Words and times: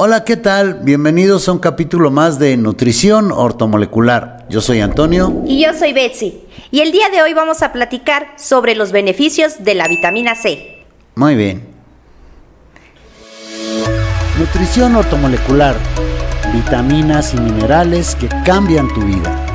Hola, 0.00 0.22
¿qué 0.22 0.36
tal? 0.36 0.74
Bienvenidos 0.74 1.48
a 1.48 1.52
un 1.52 1.58
capítulo 1.58 2.12
más 2.12 2.38
de 2.38 2.56
Nutrición 2.56 3.32
Ortomolecular. 3.32 4.46
Yo 4.48 4.60
soy 4.60 4.78
Antonio. 4.78 5.42
Y 5.44 5.64
yo 5.64 5.74
soy 5.74 5.92
Betsy. 5.92 6.40
Y 6.70 6.82
el 6.82 6.92
día 6.92 7.08
de 7.10 7.20
hoy 7.20 7.34
vamos 7.34 7.62
a 7.62 7.72
platicar 7.72 8.28
sobre 8.36 8.76
los 8.76 8.92
beneficios 8.92 9.64
de 9.64 9.74
la 9.74 9.88
vitamina 9.88 10.36
C. 10.36 10.84
Muy 11.16 11.34
bien. 11.34 11.66
Nutrición 14.38 14.94
ortomolecular. 14.94 15.74
Vitaminas 16.52 17.34
y 17.34 17.40
minerales 17.40 18.14
que 18.14 18.28
cambian 18.44 18.86
tu 18.94 19.00
vida. 19.00 19.47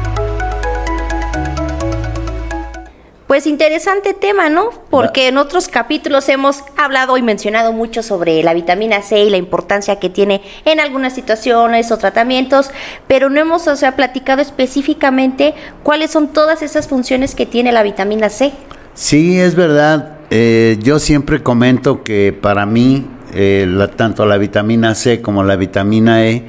Pues 3.34 3.48
interesante 3.48 4.14
tema, 4.14 4.52
¿no? 4.52 4.70
Porque 4.92 5.28
en 5.28 5.40
otros 5.40 5.68
capítulos 5.68 6.30
hemos 6.30 6.64
hablado 6.78 7.18
y 7.18 7.24
mencionado 7.24 7.74
mucho 7.74 8.04
sobre 8.04 8.44
la 8.44 8.54
vitamina 8.54 9.02
C 9.02 9.24
y 9.24 9.32
la 9.32 9.38
importancia 9.38 9.96
que 9.96 10.12
tiene 10.12 10.44
en 10.66 10.80
algunas 10.80 11.16
situaciones 11.16 11.92
o 11.92 11.98
tratamientos, 11.98 12.70
pero 13.08 13.32
no 13.32 13.40
hemos, 13.40 13.68
o 13.68 13.76
sea, 13.76 13.96
platicado 13.96 14.44
específicamente 14.44 15.56
cuáles 15.82 16.12
son 16.12 16.28
todas 16.28 16.62
esas 16.62 16.88
funciones 16.88 17.34
que 17.34 17.48
tiene 17.48 17.72
la 17.72 17.82
vitamina 17.82 18.30
C. 18.30 18.52
Sí, 18.94 19.40
es 19.40 19.56
verdad. 19.56 20.18
Eh, 20.30 20.78
yo 20.84 21.00
siempre 21.00 21.42
comento 21.42 22.04
que 22.04 22.38
para 22.40 22.68
mí, 22.68 23.08
eh, 23.34 23.68
tanto 23.96 24.28
la 24.28 24.38
vitamina 24.38 24.94
C 24.94 25.24
como 25.24 25.44
la 25.44 25.56
vitamina 25.56 26.24
E 26.24 26.44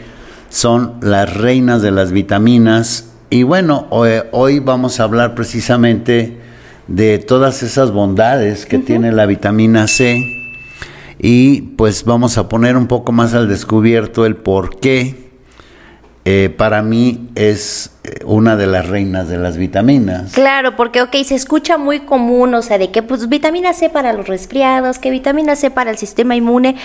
son 0.51 0.99
las 1.01 1.35
reinas 1.35 1.81
de 1.81 1.93
las 1.93 2.13
vitaminas. 2.13 3.09
Y 3.31 3.43
bueno, 3.43 3.87
hoy 3.89 4.59
vamos 4.59 5.01
a 5.01 5.05
hablar 5.05 5.35
precisamente 5.35 6.44
de 6.89 7.19
todas 7.19 7.63
esas 7.63 7.91
bondades 7.91 8.67
que 8.67 8.79
tiene 8.79 9.13
la 9.13 9.27
vitamina 9.27 9.87
C. 9.87 10.23
Y 11.19 11.63
pues 11.77 12.05
vamos 12.05 12.39
a 12.39 12.49
poner 12.49 12.77
un 12.77 12.87
poco 12.87 13.13
más 13.13 13.35
al 13.35 13.49
descubierto 13.49 14.27
el 14.27 14.37
por 14.37 14.79
qué 14.79 15.31
eh, 16.25 16.53
para 16.57 16.83
mí 16.83 17.29
es 17.35 17.94
una 18.25 18.57
de 18.57 18.67
las 18.67 18.87
reinas 18.89 19.29
de 19.29 19.39
las 19.39 19.57
vitaminas. 19.57 20.33
Claro, 20.33 20.77
porque, 20.77 21.01
ok, 21.03 21.15
se 21.25 21.35
escucha 21.35 21.79
muy 21.79 22.01
común, 22.01 22.55
o 22.55 22.63
sea, 22.63 22.79
de 22.79 22.91
que 22.91 23.03
pues 23.03 23.29
vitamina 23.29 23.73
C 23.73 23.89
para 23.89 24.13
los 24.13 24.29
resfriados, 24.29 24.99
que 24.99 25.11
vitamina 25.11 25.57
C 25.57 25.71
para 25.71 25.91
el 25.91 25.97
sistema 25.97 26.37
inmune, 26.37 26.77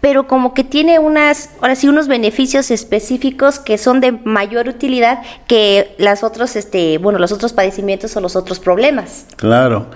pero 0.00 0.26
como 0.26 0.52
que 0.52 0.64
tiene 0.64 0.98
unas, 0.98 1.50
ahora 1.60 1.76
sí, 1.76 1.88
unos 1.88 2.08
beneficios 2.08 2.70
específicos 2.70 3.58
que 3.58 3.78
son 3.78 4.00
de 4.00 4.12
mayor 4.12 4.68
utilidad 4.68 5.22
que 5.46 5.94
las 5.98 6.22
otros, 6.22 6.56
este, 6.56 6.98
bueno, 6.98 7.18
los 7.18 7.32
otros 7.32 7.52
padecimientos 7.52 8.16
o 8.16 8.20
los 8.20 8.36
otros 8.36 8.58
problemas. 8.58 9.26
Claro. 9.36 9.90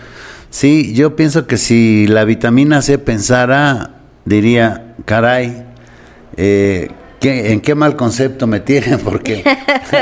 Sí, 0.49 0.95
yo 0.95 1.15
pienso 1.15 1.47
que 1.47 1.59
si 1.59 2.07
la 2.09 2.25
vitamina 2.25 2.83
C 2.83 2.99
pensara, 2.99 3.91
diría, 4.25 4.95
caray, 5.05 5.65
eh, 6.37 6.89
¿en 7.23 7.61
qué 7.61 7.75
mal 7.75 7.97
concepto 7.97 8.47
me 8.47 8.61
tienen? 8.61 8.99
Porque 9.05 9.45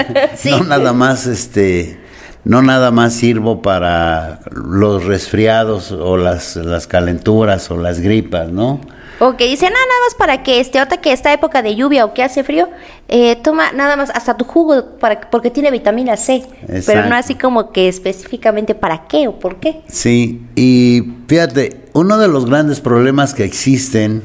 no 0.45 0.65
nada 0.65 0.93
más, 0.93 1.27
este, 1.27 1.99
no 2.45 2.63
nada 2.63 2.91
más 2.91 3.15
sirvo 3.15 3.63
para 3.63 4.41
los 4.51 5.05
resfriados 5.05 5.93
o 5.93 6.17
las, 6.17 6.57
las 6.57 6.87
calenturas 6.87 7.71
o 7.71 7.77
las 7.77 8.01
gripas, 8.01 8.51
¿no? 8.51 8.81
O 9.21 9.37
que 9.37 9.49
dicen, 9.49 9.71
ah, 9.71 9.73
nada 9.73 10.01
más 10.07 10.15
para 10.15 10.45
que 10.45 10.61
este, 10.61 10.79
ahorita 10.79 10.99
que 10.99 11.13
esta 11.13 11.33
época 11.33 11.61
de 11.61 11.75
lluvia 11.75 12.05
o 12.05 12.15
que 12.15 12.23
hace 12.23 12.45
frío, 12.45 12.69
eh, 13.09 13.35
toma 13.43 13.73
nada 13.73 13.97
más 13.97 14.11
hasta 14.11 14.37
tu 14.37 14.45
jugo 14.45 14.97
para, 15.01 15.29
porque 15.29 15.51
tiene 15.51 15.73
vitamina 15.73 16.17
C. 16.17 16.45
Pero 16.87 17.05
no 17.07 17.17
así 17.17 17.35
como 17.35 17.73
que 17.73 17.89
específicamente 17.89 18.77
para 18.77 19.09
qué 19.09 19.27
o 19.27 19.41
por 19.41 19.59
qué. 19.59 19.83
Sí, 19.89 20.47
y 20.55 21.03
fíjate, 21.27 21.87
uno 21.95 22.17
de 22.19 22.29
los 22.29 22.47
grandes 22.47 22.81
problemas 22.81 23.35
que 23.35 23.43
existen 23.43 24.23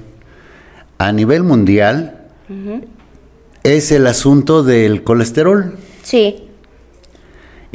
a 1.00 1.12
nivel 1.12 1.42
mundial 1.42 2.23
es 3.64 3.92
el 3.92 4.08
asunto 4.08 4.64
del 4.64 5.04
colesterol. 5.04 5.78
Sí. 6.04 6.48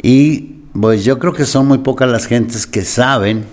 Y 0.01 0.55
pues 0.79 1.03
yo 1.03 1.19
creo 1.19 1.33
que 1.33 1.45
son 1.45 1.67
muy 1.67 1.79
pocas 1.79 2.09
las 2.09 2.27
gentes 2.27 2.67
que 2.67 2.83
saben 2.83 3.45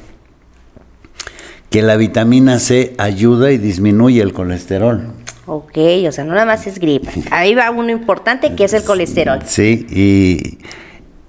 que 1.71 1.82
la 1.82 1.97
vitamina 1.97 2.59
C 2.59 2.94
ayuda 2.99 3.53
y 3.53 3.59
disminuye 3.59 4.22
el 4.22 4.32
colesterol. 4.32 5.12
Ok, 5.47 5.78
o 6.09 6.12
sea, 6.12 6.25
no 6.25 6.34
nada 6.34 6.47
más 6.47 6.66
es 6.66 6.78
gripe. 6.78 7.09
Ahí 7.31 7.54
va 7.54 7.71
uno 7.71 7.91
importante 7.91 8.54
que 8.54 8.65
es 8.65 8.72
el 8.72 8.83
colesterol. 8.83 9.41
Sí, 9.47 9.87
y, 9.91 10.59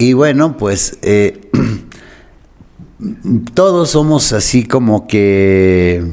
y 0.03 0.13
bueno, 0.13 0.57
pues 0.57 0.97
eh, 1.03 1.39
todos 3.53 3.91
somos 3.91 4.33
así 4.33 4.65
como 4.65 5.07
que 5.07 6.03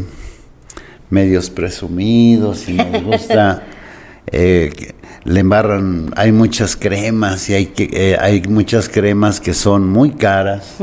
medios 1.10 1.50
presumidos 1.50 2.68
y 2.68 2.74
nos 2.74 3.02
gusta 3.02 3.62
eh, 4.32 4.92
le 5.24 5.40
embarran, 5.40 6.12
hay 6.16 6.32
muchas 6.32 6.76
cremas 6.76 7.48
y 7.48 7.54
hay, 7.54 7.66
que, 7.66 7.88
eh, 7.92 8.16
hay 8.20 8.42
muchas 8.42 8.88
cremas 8.88 9.40
que 9.40 9.54
son 9.54 9.88
muy 9.88 10.10
caras. 10.10 10.76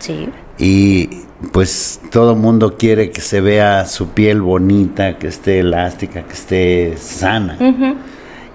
sí. 0.00 0.28
Y 0.58 1.08
pues 1.52 2.00
todo 2.10 2.32
el 2.32 2.38
mundo 2.38 2.76
quiere 2.76 3.10
que 3.10 3.22
se 3.22 3.40
vea 3.40 3.86
su 3.86 4.10
piel 4.10 4.42
bonita, 4.42 5.16
que 5.16 5.28
esté 5.28 5.60
elástica, 5.60 6.22
que 6.22 6.34
esté 6.34 6.96
sana. 6.98 7.56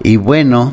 Y 0.04 0.16
bueno, 0.16 0.72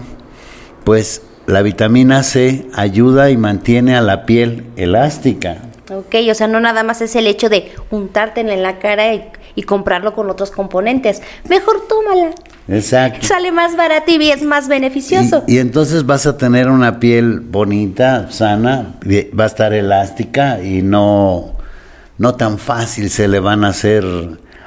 pues 0.84 1.24
la 1.48 1.64
vitamina 1.64 2.22
C 2.22 2.68
ayuda 2.76 3.32
y 3.32 3.38
mantiene 3.38 3.96
a 3.96 4.02
la 4.02 4.28
piel 4.28 4.66
elástica. 4.76 5.58
Ok, 5.92 6.16
o 6.30 6.34
sea, 6.34 6.48
no 6.48 6.60
nada 6.60 6.84
más 6.84 7.02
es 7.02 7.16
el 7.16 7.28
hecho 7.28 7.50
de 7.50 7.72
untarte 7.90 8.42
en 8.42 8.62
la 8.62 8.78
cara 8.80 9.14
y, 9.14 9.24
y 9.56 9.64
comprarlo 9.64 10.14
con 10.14 10.30
otros 10.30 10.52
componentes. 10.52 11.22
Mejor 11.50 11.88
tómala. 11.88 12.32
Exacto. 12.68 13.28
Sale 13.28 13.52
más 13.52 13.76
barato 13.76 14.12
y 14.12 14.32
es 14.32 14.44
más 14.44 14.68
beneficioso. 14.68 15.44
Y, 15.48 15.58
entonces 15.58 16.06
vas 16.06 16.26
a 16.26 16.38
tener 16.38 16.70
una 16.70 17.00
piel 17.00 17.40
bonita, 17.40 18.32
sana, 18.32 18.96
va 19.38 19.44
a 19.44 19.48
estar 19.48 19.74
elástica 19.74 20.62
y 20.64 20.82
no, 20.82 21.54
no 22.18 22.36
tan 22.36 22.58
fácil 22.58 23.10
se 23.10 23.28
le 23.28 23.40
van 23.40 23.66
a 23.66 23.70
hacer 23.70 24.06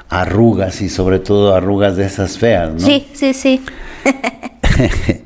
arrugas 0.09 0.83
y 0.83 0.89
sobre 0.89 1.19
todo 1.19 1.55
arrugas 1.55 1.97
de 1.97 2.05
esas 2.07 2.39
feas, 2.39 2.75
¿no? 2.75 2.81
Sí, 2.81 3.09
sí, 3.13 3.35
sí. 3.35 3.63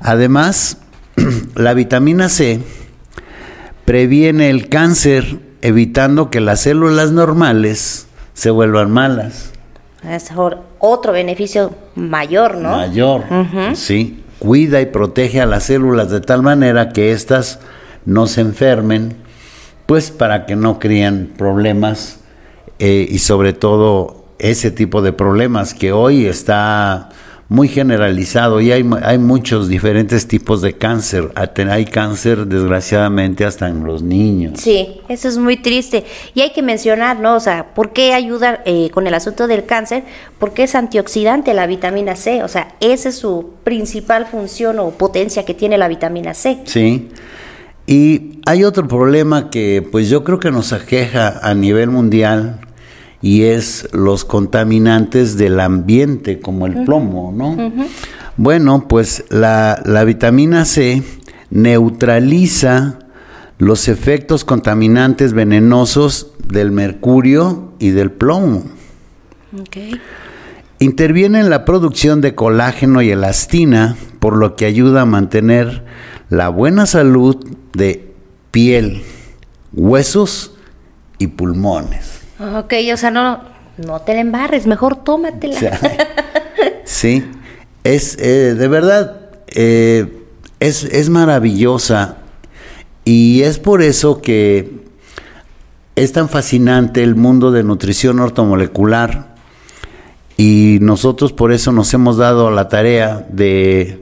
Además, 0.00 0.78
la 1.54 1.74
vitamina 1.74 2.28
C 2.28 2.60
previene 3.84 4.48
el 4.48 4.68
cáncer 4.68 5.40
evitando 5.60 6.30
que 6.30 6.40
las 6.40 6.60
células 6.60 7.12
normales 7.12 8.06
se 8.34 8.50
vuelvan 8.50 8.90
malas. 8.90 9.52
Es 10.08 10.30
otro 10.78 11.12
beneficio 11.12 11.74
mayor, 11.94 12.56
¿no? 12.56 12.70
Mayor, 12.70 13.22
sí. 13.74 14.24
Cuida 14.38 14.80
y 14.80 14.86
protege 14.86 15.40
a 15.40 15.46
las 15.46 15.64
células 15.64 16.10
de 16.10 16.20
tal 16.20 16.42
manera 16.42 16.88
que 16.88 17.12
éstas 17.12 17.60
no 18.04 18.26
se 18.26 18.40
enfermen, 18.40 19.14
pues 19.86 20.10
para 20.10 20.46
que 20.46 20.56
no 20.56 20.80
críen 20.80 21.32
problemas 21.36 22.18
eh, 22.80 23.06
y 23.08 23.18
sobre 23.20 23.52
todo 23.52 24.24
ese 24.40 24.72
tipo 24.72 25.02
de 25.02 25.12
problemas 25.12 25.74
que 25.74 25.92
hoy 25.92 26.26
está 26.26 27.10
muy 27.52 27.68
generalizado 27.68 28.62
y 28.62 28.72
hay, 28.72 28.82
hay 29.02 29.18
muchos 29.18 29.68
diferentes 29.68 30.26
tipos 30.26 30.62
de 30.62 30.72
cáncer. 30.72 31.32
Hay 31.70 31.84
cáncer, 31.84 32.46
desgraciadamente, 32.46 33.44
hasta 33.44 33.68
en 33.68 33.84
los 33.84 34.02
niños. 34.02 34.58
Sí, 34.58 35.02
eso 35.08 35.28
es 35.28 35.36
muy 35.36 35.58
triste. 35.58 36.04
Y 36.34 36.40
hay 36.40 36.52
que 36.52 36.62
mencionar, 36.62 37.20
¿no? 37.20 37.36
O 37.36 37.40
sea, 37.40 37.74
¿por 37.74 37.92
qué 37.92 38.14
ayuda 38.14 38.62
eh, 38.64 38.88
con 38.90 39.06
el 39.06 39.12
asunto 39.12 39.48
del 39.48 39.66
cáncer? 39.66 40.02
Porque 40.38 40.62
es 40.62 40.74
antioxidante 40.74 41.52
la 41.52 41.66
vitamina 41.66 42.16
C. 42.16 42.42
O 42.42 42.48
sea, 42.48 42.74
esa 42.80 43.10
es 43.10 43.16
su 43.16 43.50
principal 43.64 44.24
función 44.24 44.78
o 44.78 44.88
potencia 44.88 45.44
que 45.44 45.52
tiene 45.52 45.76
la 45.76 45.88
vitamina 45.88 46.32
C. 46.32 46.60
Sí. 46.64 47.10
Y 47.86 48.40
hay 48.46 48.64
otro 48.64 48.88
problema 48.88 49.50
que 49.50 49.86
pues 49.92 50.08
yo 50.08 50.24
creo 50.24 50.38
que 50.38 50.50
nos 50.50 50.72
aqueja 50.72 51.38
a 51.42 51.52
nivel 51.52 51.90
mundial 51.90 52.60
y 53.22 53.44
es 53.44 53.88
los 53.92 54.24
contaminantes 54.24 55.36
del 55.38 55.60
ambiente 55.60 56.40
como 56.40 56.66
el 56.66 56.84
plomo, 56.84 57.32
¿no? 57.34 57.56
Bueno, 58.36 58.88
pues 58.88 59.24
la, 59.30 59.80
vitamina 60.04 60.64
C 60.64 61.02
neutraliza 61.50 62.98
los 63.58 63.88
efectos 63.88 64.44
contaminantes 64.44 65.32
venenosos 65.32 66.32
del 66.48 66.72
mercurio 66.72 67.72
y 67.78 67.90
del 67.90 68.10
plomo. 68.10 68.64
Interviene 70.80 71.38
en 71.38 71.50
la 71.50 71.64
producción 71.64 72.20
de 72.20 72.34
colágeno 72.34 73.02
y 73.02 73.10
elastina, 73.10 73.96
por 74.18 74.36
lo 74.36 74.56
que 74.56 74.64
ayuda 74.64 75.02
a 75.02 75.06
mantener 75.06 75.84
la 76.28 76.48
buena 76.48 76.86
salud 76.86 77.36
de 77.72 78.12
piel, 78.50 79.02
huesos 79.72 80.54
y 81.18 81.28
pulmones. 81.28 82.11
Ok, 82.42 82.74
o 82.92 82.96
sea, 82.96 83.10
no, 83.10 83.40
no 83.76 84.00
te 84.00 84.14
la 84.14 84.20
embarres, 84.20 84.66
mejor 84.66 84.96
tómatela. 84.96 85.78
sí, 86.84 87.24
es 87.84 88.18
eh, 88.18 88.54
de 88.54 88.68
verdad, 88.68 89.30
eh, 89.48 90.24
es, 90.60 90.84
es 90.84 91.08
maravillosa 91.08 92.18
y 93.04 93.42
es 93.42 93.58
por 93.58 93.82
eso 93.82 94.20
que 94.20 94.82
es 95.94 96.12
tan 96.12 96.28
fascinante 96.28 97.02
el 97.02 97.14
mundo 97.14 97.50
de 97.50 97.62
nutrición 97.62 98.18
ortomolecular 98.20 99.34
y 100.36 100.78
nosotros 100.80 101.32
por 101.32 101.52
eso 101.52 101.72
nos 101.72 101.92
hemos 101.94 102.16
dado 102.16 102.50
la 102.50 102.68
tarea 102.68 103.26
de 103.30 104.01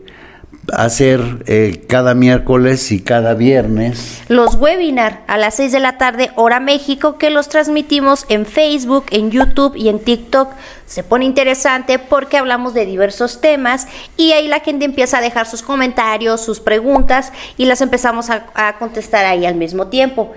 hacer 0.75 1.21
eh, 1.47 1.85
cada 1.89 2.15
miércoles 2.15 2.93
y 2.93 3.01
cada 3.01 3.35
viernes. 3.35 4.23
Los 4.29 4.55
webinar 4.57 5.23
a 5.27 5.37
las 5.39 5.55
6 5.55 5.73
de 5.73 5.81
la 5.81 5.99
tarde, 5.99 6.31
hora 6.37 6.61
México, 6.61 7.19
que 7.19 7.31
los 7.31 7.49
transmitimos 7.49 8.27
en 8.29 8.47
Facebook, 8.47 9.07
en 9.11 9.31
YouTube 9.31 9.77
y 9.77 9.89
en 9.89 9.99
TikTok. 9.99 10.53
Se 10.87 11.03
pone 11.05 11.25
interesante 11.25 11.99
porque 11.99 12.39
hablamos 12.39 12.75
de 12.75 12.87
diversos 12.87 13.41
temas 13.41 13.87
y 14.17 14.33
ahí 14.33 14.49
la 14.49 14.61
gente 14.61 14.85
empieza 14.85 15.19
a 15.19 15.21
dejar 15.21 15.47
sus 15.47 15.63
comentarios, 15.63 16.41
sus 16.41 16.61
preguntas 16.61 17.33
y 17.57 17.67
las 17.67 17.81
empezamos 17.81 18.31
a, 18.31 18.47
a 18.55 18.79
contestar 18.79 19.25
ahí 19.25 19.47
al 19.47 19.55
mismo 19.55 19.87
tiempo. 19.87 20.35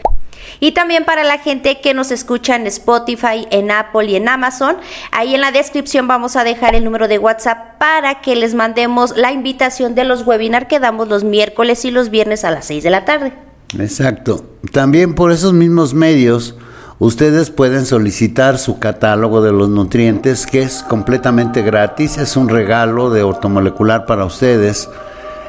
Y 0.59 0.71
también 0.71 1.05
para 1.05 1.23
la 1.23 1.39
gente 1.39 1.81
que 1.81 1.93
nos 1.93 2.11
escucha 2.11 2.55
en 2.55 2.67
Spotify, 2.67 3.47
en 3.51 3.71
Apple 3.71 4.05
y 4.05 4.15
en 4.15 4.29
Amazon, 4.29 4.77
ahí 5.11 5.35
en 5.35 5.41
la 5.41 5.51
descripción 5.51 6.07
vamos 6.07 6.35
a 6.35 6.43
dejar 6.43 6.75
el 6.75 6.83
número 6.83 7.07
de 7.07 7.19
WhatsApp 7.19 7.77
para 7.77 8.21
que 8.21 8.35
les 8.35 8.53
mandemos 8.53 9.15
la 9.17 9.31
invitación 9.31 9.95
de 9.95 10.03
los 10.03 10.25
webinars 10.25 10.67
que 10.67 10.79
damos 10.79 11.07
los 11.07 11.23
miércoles 11.23 11.85
y 11.85 11.91
los 11.91 12.09
viernes 12.09 12.45
a 12.45 12.51
las 12.51 12.65
6 12.65 12.83
de 12.83 12.89
la 12.89 13.05
tarde. 13.05 13.33
Exacto. 13.79 14.45
También 14.71 15.15
por 15.15 15.31
esos 15.31 15.53
mismos 15.53 15.93
medios, 15.93 16.55
ustedes 16.99 17.49
pueden 17.49 17.85
solicitar 17.85 18.57
su 18.57 18.79
catálogo 18.79 19.41
de 19.41 19.51
los 19.51 19.69
nutrientes, 19.69 20.45
que 20.45 20.61
es 20.61 20.83
completamente 20.83 21.61
gratis, 21.61 22.17
es 22.17 22.37
un 22.37 22.49
regalo 22.49 23.09
de 23.09 23.23
ortomolecular 23.23 24.05
para 24.05 24.25
ustedes. 24.25 24.89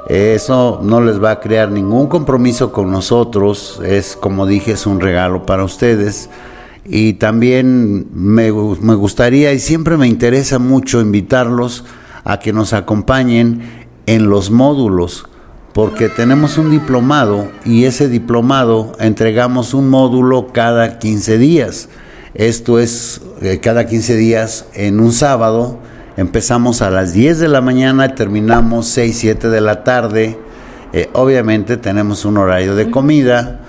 Eso 0.08 0.80
no 0.82 1.00
les 1.00 1.22
va 1.22 1.30
a 1.32 1.40
crear 1.40 1.70
ningún 1.70 2.08
compromiso 2.08 2.72
con 2.72 2.90
nosotros, 2.90 3.80
es 3.84 4.16
como 4.16 4.46
dije, 4.46 4.72
es 4.72 4.86
un 4.86 5.00
regalo 5.00 5.46
para 5.46 5.64
ustedes. 5.64 6.28
Y 6.84 7.14
también 7.14 8.08
me, 8.12 8.52
me 8.52 8.94
gustaría 8.94 9.54
y 9.54 9.58
siempre 9.58 9.96
me 9.96 10.06
interesa 10.06 10.58
mucho 10.58 11.00
invitarlos 11.00 11.84
a 12.24 12.38
que 12.38 12.52
nos 12.52 12.74
acompañen 12.74 13.62
en 14.06 14.28
los 14.28 14.50
módulos, 14.50 15.26
porque 15.72 16.10
tenemos 16.10 16.58
un 16.58 16.70
diplomado 16.70 17.48
y 17.64 17.84
ese 17.84 18.08
diplomado 18.08 18.92
entregamos 19.00 19.72
un 19.72 19.88
módulo 19.88 20.48
cada 20.52 20.98
15 20.98 21.38
días. 21.38 21.88
Esto 22.34 22.78
es 22.78 23.22
eh, 23.40 23.60
cada 23.60 23.86
15 23.86 24.16
días 24.16 24.66
en 24.74 25.00
un 25.00 25.12
sábado 25.12 25.78
Empezamos 26.16 26.80
a 26.80 26.90
las 26.90 27.12
10 27.12 27.40
de 27.40 27.48
la 27.48 27.60
mañana 27.60 28.06
y 28.06 28.14
terminamos 28.14 28.86
6, 28.86 29.16
7 29.18 29.48
de 29.48 29.60
la 29.60 29.82
tarde. 29.82 30.38
Eh, 30.92 31.10
obviamente 31.12 31.76
tenemos 31.76 32.24
un 32.24 32.36
horario 32.36 32.76
de 32.76 32.88
comida, 32.88 33.62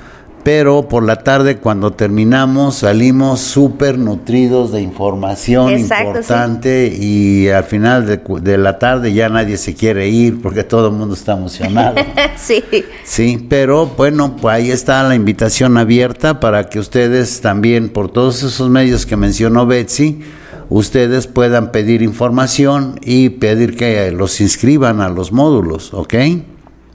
pero 0.44 0.88
por 0.88 1.01
la 1.01 1.15
tarde 1.24 1.57
cuando 1.57 1.94
terminamos 1.94 2.75
salimos 2.75 3.39
súper 3.39 3.97
nutridos 3.97 4.71
de 4.71 4.81
información 4.81 5.71
importante 5.71 6.95
y 6.95 7.47
al 7.47 7.63
final 7.63 8.06
de, 8.06 8.21
de, 8.42 8.59
la 8.59 8.77
tarde 8.77 9.12
ya 9.12 9.27
nadie 9.27 9.57
se 9.57 9.74
quiere 9.74 10.07
ir 10.07 10.39
porque 10.39 10.63
todo 10.63 10.89
el 10.89 10.94
mundo 10.94 11.15
está 11.15 11.33
emocionado. 11.33 11.95
sí. 12.38 12.63
Sí, 13.03 13.44
pero 13.50 13.88
bueno, 13.88 14.36
pues 14.39 14.53
ahí 14.53 14.69
está 14.69 15.01
la 15.01 15.15
invitación 15.15 15.80
abierta 15.80 16.39
para 16.39 16.69
que 16.69 16.77
ustedes 16.77 17.42
también 17.42 17.89
por 17.89 18.12
todos 18.12 18.44
esos 18.44 18.69
medios 18.69 19.07
que 19.07 19.18
mencionó 19.18 19.65
Betsy, 19.65 20.21
ustedes 20.70 21.28
puedan 21.28 21.72
pedir 21.72 22.02
información 22.02 23.00
y 23.04 23.30
pedir 23.30 23.76
que 23.76 24.12
los 24.12 24.42
inscriban 24.42 25.02
a 25.02 25.10
los 25.10 25.32
módulos, 25.32 25.94
¿ok? 25.94 26.14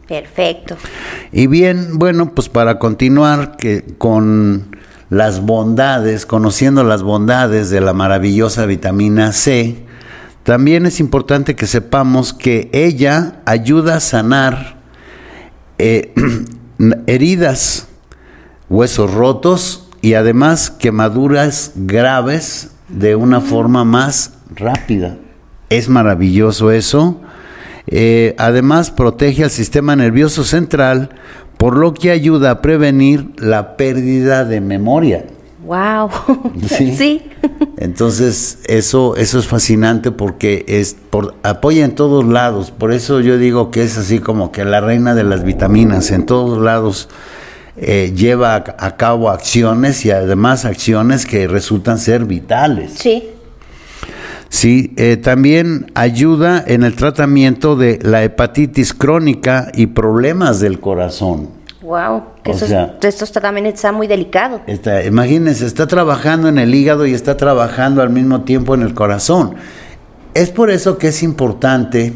Perfecto. 0.09 0.77
Y 1.31 1.47
bien, 1.47 1.99
bueno, 1.99 2.35
pues 2.35 2.49
para 2.49 2.79
continuar 2.79 3.57
que 3.57 3.85
con 3.99 4.77
las 5.09 5.41
bondades, 5.41 6.27
conociendo 6.27 6.83
las 6.85 7.03
bondades 7.03 7.71
de 7.71 7.81
la 7.81 7.93
maravillosa 7.93 8.67
vitamina 8.67 9.33
C, 9.33 9.85
también 10.43 10.87
es 10.87 11.01
importante 11.01 11.55
que 11.55 11.67
sepamos 11.67 12.33
que 12.33 12.71
ella 12.73 13.41
ayuda 13.45 13.97
a 13.97 14.01
sanar 14.01 14.81
eh, 15.79 16.13
heridas, 17.07 17.89
huesos 18.69 19.13
rotos 19.13 19.89
y 20.01 20.15
además 20.15 20.71
quemaduras 20.71 21.73
graves 21.75 22.71
de 22.91 23.15
una 23.17 23.41
forma 23.41 23.85
más 23.85 24.35
rápida. 24.55 25.17
Es 25.69 25.89
maravilloso 25.89 26.71
eso. 26.71 27.21
Eh, 27.87 28.35
además, 28.39 28.91
protege 28.91 29.45
al 29.45 29.51
sistema 29.51 29.97
nervioso 29.97 30.45
central, 30.45 31.11
por 31.57 31.77
lo 31.77 31.95
que 31.95 32.11
ayuda 32.11 32.51
a 32.51 32.63
prevenir 32.63 33.31
la 33.37 33.77
pérdida 33.77 34.45
de 34.45 34.61
memoria. 34.61 35.27
Wow. 35.65 36.11
Sí. 36.69 37.23
Entonces, 37.77 38.59
eso, 38.67 39.17
eso 39.17 39.39
es 39.39 39.47
fascinante 39.47 40.11
porque 40.11 40.65
es 40.69 40.97
por, 41.11 41.35
apoya 41.43 41.85
en 41.85 41.95
todos 41.95 42.25
lados. 42.25 42.71
Por 42.71 42.93
eso 42.93 43.21
yo 43.21 43.39
digo 43.39 43.71
que 43.71 43.83
es 43.83 43.97
así 43.97 44.19
como 44.19 44.53
que 44.53 44.65
la 44.65 44.81
reina 44.81 45.15
de 45.15 45.25
las 45.25 45.45
vitaminas. 45.45 46.11
En 46.11 46.27
todos 46.27 46.61
lados 46.63 47.09
eh, 47.83 48.13
lleva 48.15 48.57
a, 48.57 48.97
cabo 48.99 49.31
acciones 49.31 50.05
y 50.05 50.11
además 50.11 50.67
acciones 50.67 51.25
que 51.25 51.49
resultan 51.49 51.99
ser 51.99 52.27
vitales. 52.27 52.93
Sí. 52.99 53.31
Sí, 54.51 54.93
eh, 54.99 55.17
también 55.17 55.91
ayuda 55.95 56.63
en 56.67 56.83
el 56.83 56.95
tratamiento 56.95 57.77
de 57.77 57.99
la 58.03 58.23
hepatitis 58.23 58.93
crónica 58.93 59.73
y 59.75 59.87
problemas 59.87 60.61
del 60.61 60.79
corazón. 60.79 61.49
Wow, 61.81 62.23
que 62.43 62.51
eso, 62.51 62.67
esto 63.01 63.41
también 63.41 63.65
está 63.65 63.93
muy 63.93 64.07
delicado. 64.07 64.61
Está, 64.67 65.03
imagínense, 65.03 65.65
está 65.65 65.87
trabajando 65.87 66.49
en 66.49 66.59
el 66.59 66.75
hígado 66.75 67.07
y 67.07 67.15
está 67.15 67.39
trabajando 67.39 68.03
al 68.03 68.11
mismo 68.11 68.43
tiempo 68.43 68.75
en 68.75 68.83
el 68.83 68.93
corazón. 68.93 69.55
Es 70.35 70.51
por 70.51 70.71
eso 70.71 70.99
que 70.99 71.09
es 71.09 71.23
importante 71.23 72.13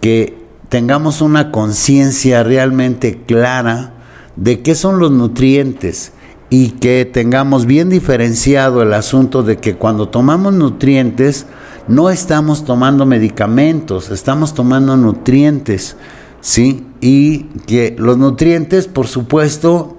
que 0.00 0.38
tengamos 0.68 1.20
una 1.20 1.50
conciencia 1.50 2.44
realmente 2.44 3.22
clara 3.26 3.94
de 4.38 4.62
qué 4.62 4.74
son 4.74 4.98
los 4.98 5.10
nutrientes 5.10 6.12
y 6.48 6.70
que 6.70 7.04
tengamos 7.04 7.66
bien 7.66 7.90
diferenciado 7.90 8.82
el 8.82 8.94
asunto 8.94 9.42
de 9.42 9.58
que 9.58 9.74
cuando 9.74 10.08
tomamos 10.08 10.54
nutrientes 10.54 11.46
no 11.88 12.08
estamos 12.08 12.64
tomando 12.64 13.04
medicamentos, 13.04 14.10
estamos 14.10 14.54
tomando 14.54 14.96
nutrientes, 14.96 15.96
¿sí? 16.40 16.86
Y 17.00 17.44
que 17.66 17.96
los 17.98 18.16
nutrientes, 18.16 18.86
por 18.86 19.06
supuesto, 19.06 19.98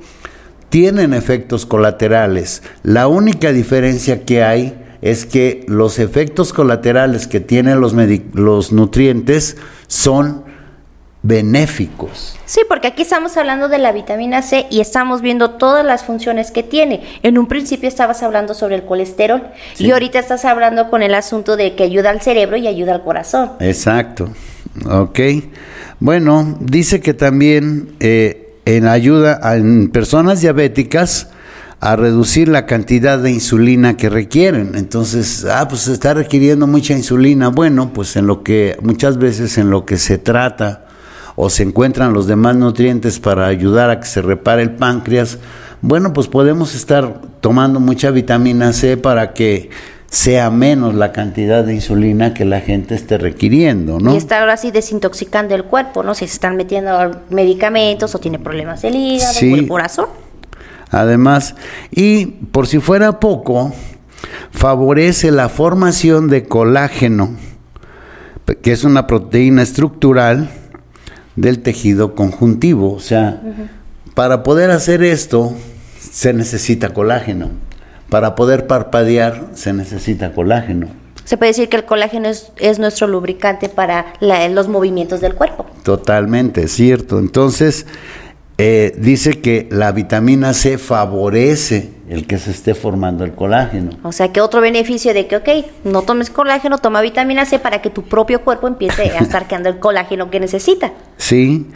tienen 0.70 1.14
efectos 1.14 1.66
colaterales. 1.66 2.64
La 2.84 3.08
única 3.08 3.52
diferencia 3.52 4.24
que 4.24 4.44
hay 4.44 4.76
es 5.02 5.26
que 5.26 5.66
los 5.68 6.00
efectos 6.00 6.54
colaterales 6.54 7.28
que 7.28 7.40
tienen 7.40 7.82
los, 7.82 7.94
los 8.34 8.72
nutrientes 8.72 9.58
son 9.88 10.49
benéficos. 11.22 12.38
Sí, 12.46 12.62
porque 12.68 12.88
aquí 12.88 13.02
estamos 13.02 13.36
hablando 13.36 13.68
de 13.68 13.78
la 13.78 13.92
vitamina 13.92 14.42
C 14.42 14.68
y 14.70 14.80
estamos 14.80 15.22
viendo 15.22 15.52
todas 15.52 15.86
las 15.86 16.04
funciones 16.04 16.52
que 16.52 16.64
tiene. 16.64 17.04
En 17.24 17.38
un 17.38 17.48
principio 17.48 17.90
estabas 17.90 18.24
hablando 18.24 18.54
sobre 18.54 18.76
el 18.76 18.86
colesterol 18.86 19.44
y 19.78 19.92
ahorita 19.92 20.20
estás 20.20 20.46
hablando 20.46 20.90
con 20.90 21.04
el 21.04 21.14
asunto 21.14 21.58
de 21.58 21.76
que 21.76 21.84
ayuda 21.84 22.10
al 22.10 22.22
cerebro 22.22 22.56
y 22.58 22.68
ayuda 22.68 22.94
al 22.94 23.04
corazón. 23.04 23.52
Exacto. 23.60 24.30
Ok. 24.90 25.20
Bueno, 26.00 26.58
dice 26.62 27.02
que 27.02 27.14
también 27.14 27.90
eh, 28.00 28.56
en 28.66 28.88
ayuda 28.88 29.40
a, 29.44 29.58
en 29.58 29.90
personas 29.90 30.40
diabéticas 30.40 31.32
a 31.82 31.96
reducir 31.96 32.48
la 32.48 32.66
cantidad 32.66 33.20
de 33.20 33.32
insulina 33.32 33.98
que 33.98 34.10
requieren. 34.10 34.72
Entonces, 34.76 35.46
ah, 35.46 35.68
pues 35.68 35.82
se 35.82 35.94
está 35.94 36.14
requiriendo 36.14 36.66
mucha 36.68 36.94
insulina. 36.94 37.50
Bueno, 37.50 37.92
pues 37.94 38.16
en 38.16 38.28
lo 38.28 38.44
que 38.44 38.78
muchas 38.82 39.18
veces 39.18 39.58
en 39.58 39.70
lo 39.70 39.86
que 39.86 39.98
se 39.98 40.18
trata 40.18 40.89
o 41.42 41.50
se 41.50 41.64
encuentran 41.64 42.12
los 42.12 42.28
demás 42.28 42.58
nutrientes 42.58 43.18
para 43.22 43.48
ayudar 43.48 43.90
a 43.90 44.02
que 44.02 44.06
se 44.06 44.22
repare 44.22 44.62
el 44.62 44.72
páncreas, 44.72 45.38
bueno, 45.80 46.12
pues 46.12 46.28
podemos 46.28 46.76
estar 46.76 47.22
tomando 47.40 47.80
mucha 47.80 48.12
vitamina 48.12 48.74
C 48.74 48.98
para 48.98 49.32
que 49.32 49.70
sea 50.08 50.50
menos 50.50 50.96
la 50.96 51.14
cantidad 51.14 51.64
de 51.64 51.76
insulina 51.76 52.34
que 52.34 52.44
la 52.44 52.60
gente 52.60 52.94
esté 52.94 53.18
requiriendo, 53.18 54.00
¿no? 54.02 54.14
Y 54.14 54.18
está 54.18 54.42
ahora 54.42 54.58
sí 54.58 54.72
desintoxicando 54.72 55.56
el 55.56 55.64
cuerpo, 55.64 56.04
¿no? 56.04 56.14
Si 56.14 56.28
se 56.28 56.34
están 56.34 56.58
metiendo 56.58 57.22
medicamentos 57.30 58.14
o 58.16 58.20
tiene 58.20 58.38
problemas 58.38 58.82
del 58.82 58.96
hígado 58.96 59.40
o 59.40 59.56
el 59.56 59.68
corazón. 59.70 60.08
Además, 60.92 61.56
y 61.90 62.26
por 62.26 62.68
si 62.68 62.80
fuera 62.80 63.22
poco, 63.22 63.72
favorece 64.52 65.32
la 65.32 65.48
formación 65.48 66.28
de 66.28 66.44
colágeno, 66.44 67.30
que 68.62 68.74
es 68.74 68.84
una 68.84 69.08
proteína 69.08 69.62
estructural 69.62 70.59
del 71.42 71.60
tejido 71.60 72.16
conjuntivo. 72.16 72.94
O 72.94 73.00
sea, 73.00 73.42
para 74.14 74.44
poder 74.44 74.72
hacer 74.72 75.04
esto 75.04 75.54
se 76.00 76.34
necesita 76.34 76.94
colágeno. 76.94 77.50
Para 78.10 78.36
poder 78.36 78.68
parpadear 78.68 79.48
se 79.54 79.74
necesita 79.74 80.34
colágeno. 80.34 80.88
Se 81.24 81.38
puede 81.38 81.52
decir 81.52 81.70
que 81.70 81.78
el 81.78 81.86
colágeno 81.86 82.28
es, 82.28 82.52
es 82.58 82.80
nuestro 82.80 83.08
lubricante 83.08 83.70
para 83.70 84.14
los 84.20 84.68
movimientos 84.68 85.22
del 85.22 85.36
cuerpo. 85.36 85.66
Totalmente, 85.84 86.68
cierto. 86.68 87.20
Entonces, 87.20 87.86
eh, 88.62 88.94
dice 88.98 89.40
que 89.40 89.70
la 89.72 89.94
vitamina 89.94 90.54
C 90.54 90.78
favorece 90.78 91.92
el 92.10 92.28
que 92.28 92.38
se 92.38 92.52
esté 92.52 92.76
formando 92.76 93.24
el 93.24 93.32
colágeno. 93.32 93.92
O 94.04 94.12
sea 94.12 94.34
que 94.34 94.42
otro 94.42 94.60
beneficio 94.60 95.14
de 95.14 95.28
que, 95.28 95.38
ok, 95.38 95.50
no 95.86 96.02
tomes 96.02 96.30
colágeno, 96.30 96.78
toma 96.78 97.00
vitamina 97.00 97.46
C 97.46 97.58
para 97.60 97.82
que 97.82 97.90
tu 97.90 98.04
propio 98.04 98.42
cuerpo 98.42 98.68
empiece 98.68 99.12
a 99.12 99.20
estar 99.20 99.48
creando 99.48 99.70
el 99.70 99.80
colágeno 99.80 100.30
que 100.30 100.42
necesita. 100.42 100.92
Sí, 101.16 101.68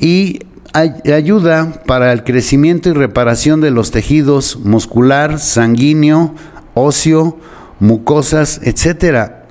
y 0.00 0.40
ayuda 0.72 1.80
para 1.86 2.12
el 2.12 2.24
crecimiento 2.24 2.88
y 2.88 2.92
reparación 2.92 3.60
de 3.60 3.70
los 3.70 3.92
tejidos 3.92 4.56
muscular, 4.56 5.38
sanguíneo, 5.38 6.34
óseo, 6.74 7.38
mucosas, 7.78 8.60
etcétera. 8.64 9.44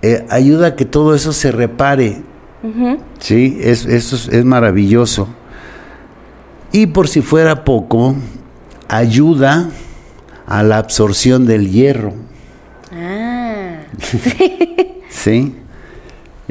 Eh, 0.00 0.24
ayuda 0.30 0.68
a 0.68 0.74
que 0.74 0.86
todo 0.86 1.14
eso 1.14 1.34
se 1.34 1.52
repare. 1.52 2.22
Sí, 3.18 3.58
es, 3.60 3.84
eso 3.84 4.16
es 4.16 4.44
maravilloso. 4.46 5.28
Y 6.72 6.86
por 6.86 7.08
si 7.08 7.22
fuera 7.22 7.64
poco, 7.64 8.14
ayuda 8.88 9.70
a 10.46 10.62
la 10.62 10.78
absorción 10.78 11.46
del 11.46 11.70
hierro. 11.70 12.14
Ah. 12.92 13.82
sí. 15.08 15.56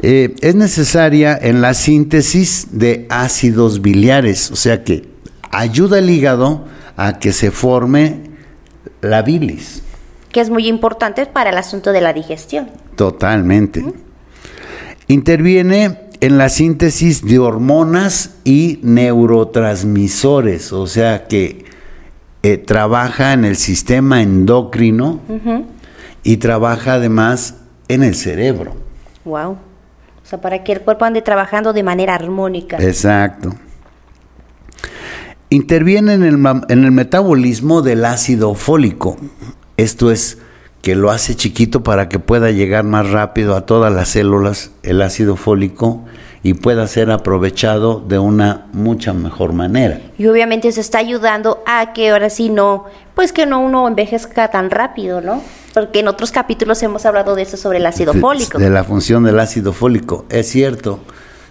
Eh, 0.02 0.34
es 0.40 0.54
necesaria 0.54 1.38
en 1.40 1.60
la 1.60 1.74
síntesis 1.74 2.68
de 2.70 3.06
ácidos 3.10 3.82
biliares, 3.82 4.50
o 4.50 4.56
sea 4.56 4.82
que 4.82 5.10
ayuda 5.50 5.98
al 5.98 6.08
hígado 6.08 6.64
a 6.96 7.18
que 7.18 7.32
se 7.32 7.50
forme 7.50 8.30
la 9.02 9.20
bilis. 9.20 9.82
Que 10.32 10.40
es 10.40 10.48
muy 10.48 10.68
importante 10.68 11.26
para 11.26 11.50
el 11.50 11.58
asunto 11.58 11.92
de 11.92 12.00
la 12.00 12.14
digestión. 12.14 12.70
Totalmente. 12.96 13.84
Interviene 15.08 16.09
en 16.20 16.38
la 16.38 16.48
síntesis 16.48 17.24
de 17.24 17.38
hormonas 17.38 18.36
y 18.44 18.78
neurotransmisores, 18.82 20.72
o 20.72 20.86
sea 20.86 21.26
que 21.26 21.64
eh, 22.42 22.58
trabaja 22.58 23.32
en 23.32 23.44
el 23.44 23.56
sistema 23.56 24.22
endocrino 24.22 25.20
y 26.22 26.36
trabaja 26.36 26.94
además 26.94 27.56
en 27.88 28.02
el 28.02 28.14
cerebro. 28.14 28.74
Wow. 29.24 29.52
O 29.52 30.26
sea, 30.30 30.40
para 30.40 30.62
que 30.62 30.72
el 30.72 30.82
cuerpo 30.82 31.04
ande 31.04 31.22
trabajando 31.22 31.72
de 31.72 31.82
manera 31.82 32.14
armónica. 32.14 32.76
Exacto. 32.78 33.54
Interviene 35.48 36.14
en 36.14 36.22
el, 36.22 36.38
en 36.68 36.84
el 36.84 36.92
metabolismo 36.92 37.82
del 37.82 38.04
ácido 38.04 38.54
fólico. 38.54 39.16
Esto 39.76 40.10
es 40.10 40.38
que 40.82 40.94
lo 40.94 41.10
hace 41.10 41.34
chiquito 41.34 41.82
para 41.82 42.08
que 42.08 42.18
pueda 42.18 42.50
llegar 42.50 42.84
más 42.84 43.10
rápido 43.10 43.54
a 43.56 43.66
todas 43.66 43.92
las 43.92 44.08
células 44.08 44.70
el 44.82 45.02
ácido 45.02 45.36
fólico 45.36 46.04
y 46.42 46.54
pueda 46.54 46.86
ser 46.86 47.10
aprovechado 47.10 48.00
de 48.00 48.18
una 48.18 48.66
mucha 48.72 49.12
mejor 49.12 49.52
manera. 49.52 50.00
Y 50.16 50.26
obviamente 50.26 50.72
se 50.72 50.80
está 50.80 50.98
ayudando 50.98 51.62
a 51.66 51.92
que 51.92 52.10
ahora 52.10 52.30
sí 52.30 52.48
no, 52.48 52.86
pues 53.14 53.32
que 53.32 53.44
no 53.44 53.60
uno 53.60 53.86
envejezca 53.86 54.50
tan 54.50 54.70
rápido, 54.70 55.20
¿no? 55.20 55.42
Porque 55.74 56.00
en 56.00 56.08
otros 56.08 56.32
capítulos 56.32 56.82
hemos 56.82 57.04
hablado 57.04 57.34
de 57.34 57.42
eso 57.42 57.58
sobre 57.58 57.78
el 57.78 57.86
ácido 57.86 58.14
fólico. 58.14 58.58
De 58.58 58.70
la 58.70 58.84
función 58.84 59.22
del 59.22 59.38
ácido 59.38 59.72
fólico, 59.72 60.24
es 60.30 60.48
cierto. 60.48 61.00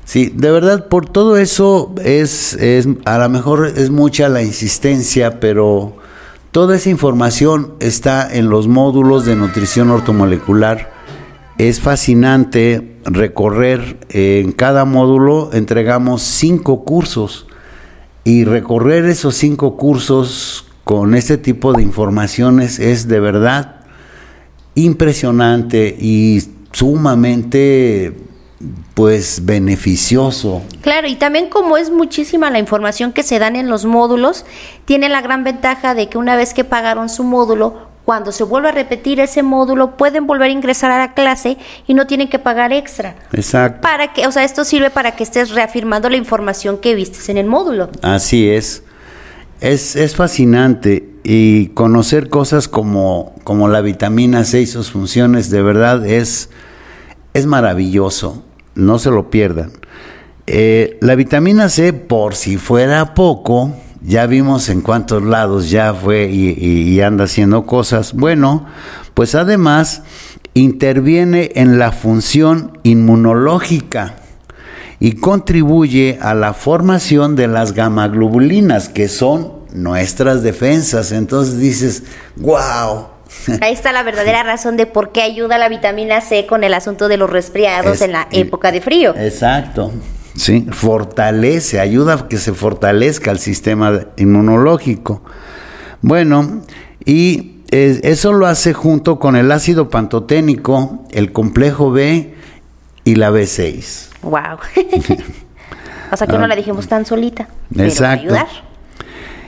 Sí, 0.05 0.33
de 0.35 0.49
verdad, 0.49 0.87
por 0.87 1.07
todo 1.07 1.37
eso 1.37 1.93
es, 2.03 2.53
es 2.55 2.87
a 3.05 3.19
lo 3.19 3.29
mejor 3.29 3.67
es 3.67 3.91
mucha 3.91 4.27
la 4.27 4.41
insistencia, 4.41 5.39
pero 5.39 5.98
toda 6.51 6.75
esa 6.75 6.89
información 6.89 7.73
está 7.79 8.27
en 8.33 8.49
los 8.49 8.67
módulos 8.67 9.25
de 9.25 9.35
nutrición 9.35 9.89
ortomolecular. 9.89 10.91
Es 11.57 11.81
fascinante 11.81 12.97
recorrer, 13.03 13.99
eh, 14.09 14.41
en 14.43 14.51
cada 14.53 14.85
módulo 14.85 15.49
entregamos 15.53 16.21
cinco 16.21 16.85
cursos 16.85 17.47
y 18.23 18.45
recorrer 18.45 19.05
esos 19.05 19.35
cinco 19.35 19.75
cursos 19.75 20.65
con 20.83 21.15
este 21.15 21.37
tipo 21.37 21.73
de 21.73 21.83
informaciones 21.83 22.79
es 22.79 23.07
de 23.07 23.19
verdad 23.19 23.81
impresionante 24.75 25.95
y 25.99 26.41
sumamente 26.71 28.28
pues 28.93 29.45
beneficioso. 29.45 30.61
Claro, 30.81 31.07
y 31.07 31.15
también 31.15 31.49
como 31.49 31.77
es 31.77 31.91
muchísima 31.91 32.51
la 32.51 32.59
información 32.59 33.13
que 33.13 33.23
se 33.23 33.39
dan 33.39 33.55
en 33.55 33.69
los 33.69 33.85
módulos, 33.85 34.45
tiene 34.85 35.07
la 35.07 35.21
gran 35.21 35.43
ventaja 35.43 35.95
de 35.95 36.09
que 36.09 36.17
una 36.17 36.35
vez 36.35 36.53
que 36.53 36.65
pagaron 36.65 37.07
su 37.07 37.23
módulo, 37.23 37.87
cuando 38.03 38.31
se 38.31 38.43
vuelve 38.43 38.69
a 38.69 38.71
repetir 38.71 39.19
ese 39.19 39.43
módulo, 39.43 39.95
pueden 39.95 40.25
volver 40.25 40.49
a 40.49 40.53
ingresar 40.53 40.91
a 40.91 40.97
la 40.97 41.13
clase 41.13 41.57
y 41.87 41.93
no 41.93 42.07
tienen 42.07 42.27
que 42.27 42.39
pagar 42.39 42.73
extra. 42.73 43.15
Exacto. 43.31 43.81
Para 43.81 44.13
que, 44.13 44.25
o 44.27 44.31
sea, 44.31 44.43
esto 44.43 44.65
sirve 44.65 44.89
para 44.89 45.15
que 45.15 45.23
estés 45.23 45.51
reafirmando 45.51 46.09
la 46.09 46.17
información 46.17 46.79
que 46.79 46.95
vistes 46.95 47.29
en 47.29 47.37
el 47.37 47.45
módulo. 47.45 47.89
Así 48.01 48.49
es. 48.49 48.83
Es, 49.61 49.95
es 49.95 50.15
fascinante 50.15 51.07
y 51.23 51.67
conocer 51.67 52.29
cosas 52.29 52.67
como, 52.67 53.35
como 53.43 53.67
la 53.67 53.81
vitamina 53.81 54.43
C 54.43 54.61
y 54.61 54.65
sus 54.65 54.89
funciones 54.89 55.49
de 55.49 55.61
verdad 55.61 56.05
es, 56.05 56.49
es 57.33 57.45
maravilloso. 57.45 58.43
No 58.79 58.99
se 58.99 59.11
lo 59.11 59.29
pierdan. 59.29 59.71
Eh, 60.47 60.97
la 61.01 61.15
vitamina 61.15 61.69
C, 61.69 61.93
por 61.93 62.33
si 62.33 62.57
fuera 62.57 63.13
poco, 63.13 63.75
ya 64.01 64.25
vimos 64.25 64.69
en 64.69 64.81
cuántos 64.81 65.21
lados 65.21 65.69
ya 65.69 65.93
fue 65.93 66.29
y, 66.31 66.99
anda 67.01 67.25
haciendo 67.25 67.65
cosas. 67.65 68.13
Bueno, 68.13 68.65
pues 69.13 69.35
además 69.35 70.01
interviene 70.53 71.51
en 71.55 71.77
la 71.77 71.91
función 71.91 72.79
inmunológica 72.83 74.15
y 74.99 75.13
contribuye 75.13 76.17
a 76.21 76.33
la 76.33 76.53
formación 76.53 77.35
de 77.35 77.47
las 77.47 77.73
gamaglobulinas, 77.73 78.89
que 78.89 79.07
son 79.07 79.53
nuestras 79.71 80.41
defensas. 80.41 81.11
Entonces 81.11 81.59
dices, 81.59 82.03
wow. 82.37 83.18
Ahí 83.61 83.73
está 83.73 83.91
la 83.91 84.03
verdadera 84.03 84.43
razón 84.43 84.77
de 84.77 84.85
por 84.85 85.11
qué 85.11 85.21
ayuda 85.21 85.57
la 85.57 85.69
vitamina 85.69 86.21
C 86.21 86.45
con 86.45 86.63
el 86.63 86.73
asunto 86.73 87.07
de 87.07 87.17
los 87.17 87.29
resfriados 87.29 88.01
en 88.01 88.11
la 88.11 88.27
época 88.31 88.71
de 88.71 88.81
frío. 88.81 89.15
Exacto. 89.15 89.91
¿sí? 90.35 90.65
Fortalece, 90.71 91.79
ayuda 91.79 92.13
a 92.13 92.27
que 92.27 92.37
se 92.37 92.53
fortalezca 92.53 93.31
el 93.31 93.39
sistema 93.39 94.07
inmunológico. 94.17 95.21
Bueno, 96.01 96.61
y 97.05 97.61
eso 97.71 98.33
lo 98.33 98.47
hace 98.47 98.73
junto 98.73 99.19
con 99.19 99.35
el 99.35 99.51
ácido 99.51 99.89
pantoténico, 99.89 101.05
el 101.11 101.31
complejo 101.31 101.91
B 101.91 102.33
y 103.03 103.15
la 103.15 103.31
B6. 103.31 104.09
Wow. 104.21 104.33
o 106.11 106.17
sea 106.17 106.27
que 106.27 106.37
no 106.37 106.47
la 106.47 106.55
dijimos 106.55 106.87
tan 106.87 107.05
solita. 107.05 107.47
Exacto. 107.75 108.35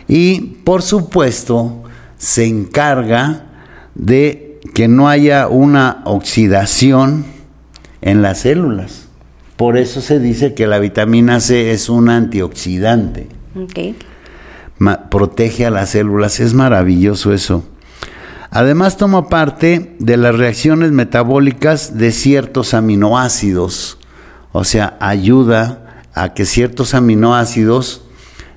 Y 0.08 0.42
por 0.64 0.82
supuesto, 0.82 1.84
se 2.18 2.46
encarga 2.46 3.46
de 3.96 4.60
que 4.74 4.88
no 4.88 5.10
haya 5.10 5.48
una 5.48 6.02
oxidación 6.06 7.26
en 8.02 8.22
las 8.22 8.42
células. 8.42 9.08
Por 9.58 9.78
eso 9.78 10.02
se 10.02 10.20
dice 10.20 10.54
que 10.54 10.68
la 10.68 10.80
vitamina 10.80 11.40
C 11.40 11.72
es 11.72 11.90
un 11.90 12.10
antioxidante. 12.10 13.28
protege 15.10 15.66
a 15.66 15.70
las 15.70 15.90
células, 15.92 16.40
es 16.40 16.54
maravilloso 16.54 17.34
eso. 17.34 17.64
Además 18.50 18.98
toma 18.98 19.30
parte 19.30 19.96
de 20.00 20.18
las 20.18 20.36
reacciones 20.36 20.92
metabólicas 20.92 21.98
de 21.98 22.12
ciertos 22.12 22.74
aminoácidos, 22.74 23.98
o 24.52 24.66
sea, 24.66 24.98
ayuda 25.00 26.04
a 26.14 26.34
que 26.34 26.46
ciertos 26.46 26.94
aminoácidos 26.94 28.04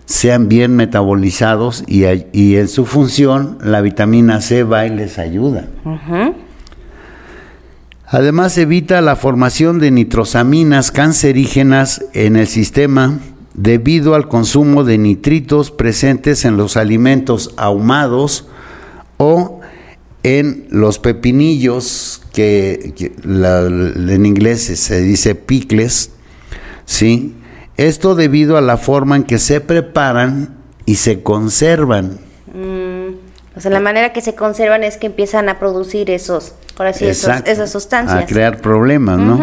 sean 0.06 0.48
bien 0.48 0.76
metabolizados 0.76 1.84
y, 1.86 2.04
en 2.04 2.68
su 2.68 2.84
función 2.86 3.58
la 3.62 3.80
vitamina 3.80 4.40
C 4.40 4.62
va 4.62 4.86
y 4.86 4.90
les 4.90 5.18
ayuda. 5.18 5.66
Además 8.06 8.56
evita 8.58 9.00
la 9.00 9.16
formación 9.16 9.78
de 9.78 9.90
nitrosaminas 9.90 10.90
cancerígenas 10.90 12.04
en 12.12 12.36
el 12.36 12.46
sistema 12.46 13.18
debido 13.54 14.14
al 14.14 14.28
consumo 14.28 14.84
de 14.84 14.98
nitritos 14.98 15.70
presentes 15.70 16.44
en 16.44 16.56
los 16.56 16.76
alimentos 16.76 17.54
ahumados 17.56 18.46
o 19.16 19.60
en 20.22 20.66
los 20.70 20.98
pepinillos 20.98 22.22
que, 22.32 22.94
en 23.24 24.26
inglés 24.26 24.62
se 24.62 25.00
dice 25.00 25.34
picles, 25.34 26.10
¿sí? 26.84 27.34
Esto 27.76 28.14
debido 28.14 28.56
a 28.56 28.60
la 28.60 28.76
forma 28.76 29.16
en 29.16 29.24
que 29.24 29.38
se 29.38 29.60
preparan 29.60 30.56
y 30.86 30.96
se 30.96 31.22
conservan. 31.22 32.18
Mm, 32.52 33.14
o 33.56 33.60
sea, 33.60 33.70
la 33.70 33.80
manera 33.80 34.12
que 34.12 34.20
se 34.20 34.34
conservan 34.34 34.84
es 34.84 34.96
que 34.96 35.06
empiezan 35.06 35.48
a 35.48 35.58
producir 35.58 36.10
esos 36.10 36.54
por 36.76 36.86
así 36.86 37.06
esas 37.06 37.70
sustancias. 37.70 38.22
A 38.22 38.26
crear 38.26 38.58
problemas, 38.60 39.18
¿no? 39.18 39.40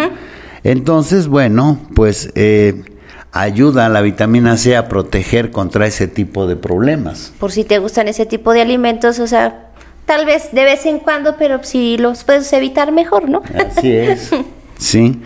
Entonces, 0.63 1.27
bueno, 1.27 1.79
pues 1.95 2.31
eh, 2.35 2.83
ayuda 3.31 3.85
a 3.85 3.89
la 3.89 4.01
vitamina 4.01 4.57
C 4.57 4.75
a 4.75 4.87
proteger 4.87 5.51
contra 5.51 5.87
ese 5.87 6.07
tipo 6.07 6.45
de 6.47 6.55
problemas. 6.55 7.33
Por 7.39 7.51
si 7.51 7.63
te 7.63 7.79
gustan 7.79 8.07
ese 8.07 8.25
tipo 8.25 8.53
de 8.53 8.61
alimentos, 8.61 9.19
o 9.19 9.27
sea, 9.27 9.69
tal 10.05 10.25
vez 10.25 10.49
de 10.51 10.63
vez 10.63 10.85
en 10.85 10.99
cuando, 10.99 11.37
pero 11.37 11.63
si 11.63 11.97
los 11.97 12.23
puedes 12.23 12.51
evitar 12.53 12.91
mejor, 12.91 13.29
¿no? 13.29 13.41
Así 13.55 13.91
es. 13.91 14.29
sí. 14.77 15.21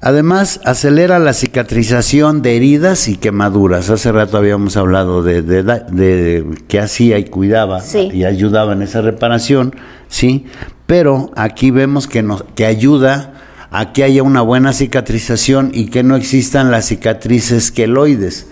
Además, 0.00 0.60
acelera 0.64 1.18
la 1.18 1.32
cicatrización 1.32 2.40
de 2.40 2.56
heridas 2.56 3.08
y 3.08 3.16
quemaduras. 3.16 3.90
Hace 3.90 4.12
rato 4.12 4.36
habíamos 4.36 4.76
hablado 4.76 5.22
de, 5.24 5.42
de, 5.42 5.62
de 5.64 6.44
que 6.68 6.78
hacía 6.78 7.18
y 7.18 7.24
cuidaba 7.24 7.80
Sí. 7.80 8.08
y 8.12 8.24
ayudaba 8.24 8.74
en 8.74 8.82
esa 8.82 9.00
reparación, 9.00 9.74
¿sí? 10.08 10.46
Pero 10.86 11.32
aquí 11.34 11.72
vemos 11.72 12.06
que, 12.06 12.22
nos, 12.22 12.44
que 12.54 12.64
ayuda 12.64 13.34
a 13.70 13.92
que 13.92 14.02
haya 14.04 14.22
una 14.22 14.40
buena 14.40 14.72
cicatrización 14.72 15.72
y 15.74 15.86
que 15.90 16.02
no 16.02 16.14
existan 16.16 16.70
las 16.70 16.86
cicatrices 16.86 17.70
queloides. 17.72 18.46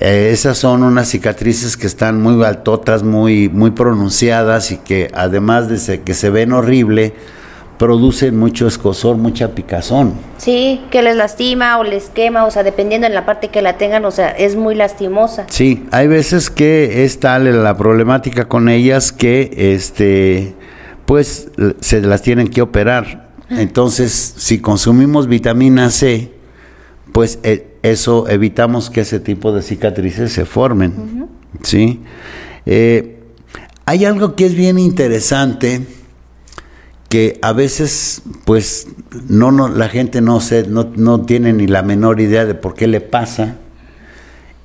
Eh, 0.00 0.30
esas 0.32 0.58
son 0.58 0.82
unas 0.82 1.08
cicatrices 1.08 1.76
que 1.78 1.86
están 1.86 2.20
muy 2.20 2.44
altotas, 2.44 3.02
muy, 3.02 3.48
muy 3.48 3.70
pronunciadas 3.70 4.70
y 4.72 4.76
que 4.76 5.08
además 5.14 5.68
de 5.68 5.78
se- 5.78 6.00
que 6.02 6.12
se 6.14 6.28
ven 6.30 6.52
horrible, 6.52 7.14
producen 7.80 8.38
mucho 8.38 8.66
escosor, 8.66 9.16
mucha 9.16 9.54
picazón. 9.54 10.12
Sí, 10.36 10.82
que 10.90 11.00
les 11.00 11.16
lastima 11.16 11.78
o 11.78 11.82
les 11.82 12.10
quema, 12.10 12.44
o 12.44 12.50
sea, 12.50 12.62
dependiendo 12.62 13.06
en 13.06 13.14
la 13.14 13.24
parte 13.24 13.48
que 13.48 13.62
la 13.62 13.78
tengan, 13.78 14.04
o 14.04 14.10
sea, 14.10 14.28
es 14.28 14.54
muy 14.54 14.74
lastimosa. 14.74 15.46
Sí, 15.48 15.86
hay 15.90 16.06
veces 16.06 16.50
que 16.50 17.04
es 17.04 17.20
tal 17.20 17.64
la 17.64 17.78
problemática 17.78 18.48
con 18.48 18.68
ellas 18.68 19.12
que 19.12 19.50
este 19.56 20.54
pues 21.06 21.48
se 21.80 22.02
las 22.02 22.20
tienen 22.20 22.48
que 22.48 22.60
operar. 22.60 23.30
Entonces, 23.48 24.34
si 24.36 24.58
consumimos 24.58 25.26
vitamina 25.26 25.88
C, 25.88 26.32
pues 27.12 27.38
eh, 27.44 27.78
eso 27.82 28.28
evitamos 28.28 28.90
que 28.90 29.00
ese 29.00 29.20
tipo 29.20 29.52
de 29.52 29.62
cicatrices 29.62 30.30
se 30.34 30.44
formen. 30.44 31.28
¿Sí? 31.62 32.00
Eh, 32.66 33.20
hay 33.86 34.04
algo 34.04 34.36
que 34.36 34.44
es 34.44 34.54
bien 34.54 34.78
interesante 34.78 35.86
que 37.10 37.38
a 37.42 37.52
veces 37.52 38.22
pues 38.46 38.86
no, 39.28 39.50
no 39.50 39.68
la 39.68 39.88
gente 39.88 40.20
no 40.22 40.40
se 40.40 40.66
no, 40.68 40.90
no 40.94 41.20
tiene 41.22 41.52
ni 41.52 41.66
la 41.66 41.82
menor 41.82 42.20
idea 42.20 42.46
de 42.46 42.54
por 42.54 42.74
qué 42.74 42.86
le 42.86 43.00
pasa 43.00 43.56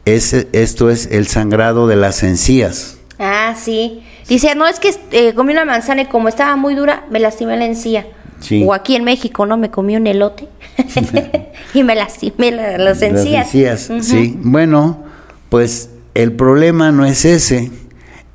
ese, 0.06 0.48
esto 0.54 0.92
es 0.92 1.08
el 1.12 1.26
sangrado 1.26 1.88
de 1.88 1.96
las 1.96 2.22
encías. 2.22 3.00
Ah, 3.18 3.56
sí. 3.60 4.04
Dice, 4.30 4.54
no, 4.54 4.68
es 4.68 4.80
que 4.80 4.96
eh, 5.12 5.34
comí 5.34 5.54
una 5.54 5.66
manzana 5.66 6.04
y 6.04 6.06
como 6.06 6.30
estaba 6.30 6.56
muy 6.56 6.76
dura, 6.76 7.06
me 7.10 7.20
lastimé 7.20 7.58
la 7.58 7.66
encía. 7.66 8.06
Sí. 8.40 8.64
O 8.64 8.74
aquí 8.76 8.96
en 8.96 9.04
México, 9.04 9.48
¿no? 9.48 9.58
Me 9.58 9.72
comí 9.72 9.96
un 9.96 10.06
elote 10.06 10.48
y 11.74 11.84
me 11.84 11.96
lastimé 11.96 12.52
la- 12.52 12.78
las 12.78 13.02
encías. 13.02 13.48
Las 13.56 13.90
encías, 13.90 14.06
sí. 14.06 14.38
Bueno, 14.44 15.04
pues 15.50 15.90
el 16.14 16.34
problema 16.34 16.92
no 16.92 17.06
es 17.06 17.26
ese. 17.26 17.72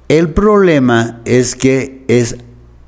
El 0.08 0.30
problema 0.30 1.20
es 1.24 1.54
que 1.54 2.02
es 2.08 2.38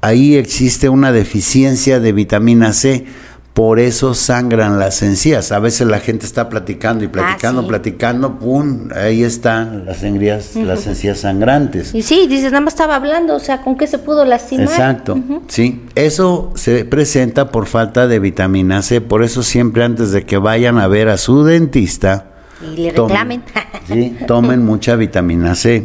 ahí 0.02 0.36
existe 0.36 0.88
una 0.90 1.10
deficiencia 1.12 1.98
de 2.00 2.12
vitamina 2.12 2.72
C. 2.74 3.06
Por 3.54 3.78
eso 3.78 4.14
sangran 4.14 4.78
las 4.78 5.02
encías. 5.02 5.52
A 5.52 5.58
veces 5.58 5.86
la 5.86 6.00
gente 6.00 6.24
está 6.24 6.48
platicando 6.48 7.04
y 7.04 7.08
platicando, 7.08 7.60
sí. 7.60 7.68
platicando, 7.68 8.38
pum, 8.38 8.88
ahí 8.96 9.22
están 9.24 9.84
las 9.84 10.02
encías, 10.02 10.56
las 10.56 10.86
encías 10.86 11.18
sangrantes. 11.18 11.94
Y 11.94 12.00
sí, 12.00 12.26
dices, 12.28 12.44
nada 12.52 12.62
más 12.62 12.72
estaba 12.72 12.96
hablando, 12.96 13.34
o 13.36 13.40
sea, 13.40 13.60
¿con 13.60 13.76
qué 13.76 13.86
se 13.86 13.98
pudo 13.98 14.24
lastimar? 14.24 14.68
Exacto, 14.68 15.18
sí. 15.48 15.82
Eso 15.96 16.50
se 16.54 16.86
presenta 16.86 17.50
por 17.50 17.66
falta 17.66 18.06
de 18.06 18.18
vitamina 18.20 18.80
C. 18.80 19.02
Por 19.02 19.22
eso 19.22 19.42
siempre 19.42 19.84
antes 19.84 20.12
de 20.12 20.24
que 20.24 20.38
vayan 20.38 20.78
a 20.78 20.86
ver 20.88 21.10
a 21.10 21.18
su 21.18 21.44
dentista, 21.44 22.30
Y 22.62 22.76
le 22.76 22.94
tomen- 22.94 23.08
reclamen. 23.08 23.42
sí, 23.86 24.16
tomen 24.26 24.64
mucha 24.64 24.96
vitamina 24.96 25.54
C. 25.54 25.84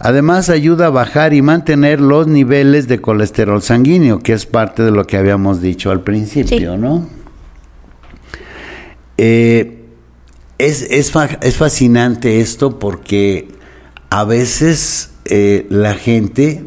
Además 0.00 0.48
ayuda 0.48 0.86
a 0.86 0.90
bajar 0.90 1.34
y 1.34 1.42
mantener 1.42 2.00
los 2.00 2.26
niveles 2.28 2.86
de 2.86 3.00
colesterol 3.00 3.60
sanguíneo, 3.62 4.20
que 4.20 4.32
es 4.32 4.46
parte 4.46 4.82
de 4.84 4.92
lo 4.92 5.04
que 5.06 5.16
habíamos 5.16 5.60
dicho 5.60 5.90
al 5.90 6.02
principio, 6.02 6.74
Sí. 6.74 6.78
¿no? 6.80 7.06
Eh, 9.16 9.84
es, 10.58 10.82
es, 10.82 11.12
es 11.42 11.56
fascinante 11.56 12.40
esto 12.40 12.78
porque 12.78 13.48
a 14.10 14.24
veces 14.24 15.10
eh, 15.24 15.66
la 15.70 15.94
gente 15.94 16.64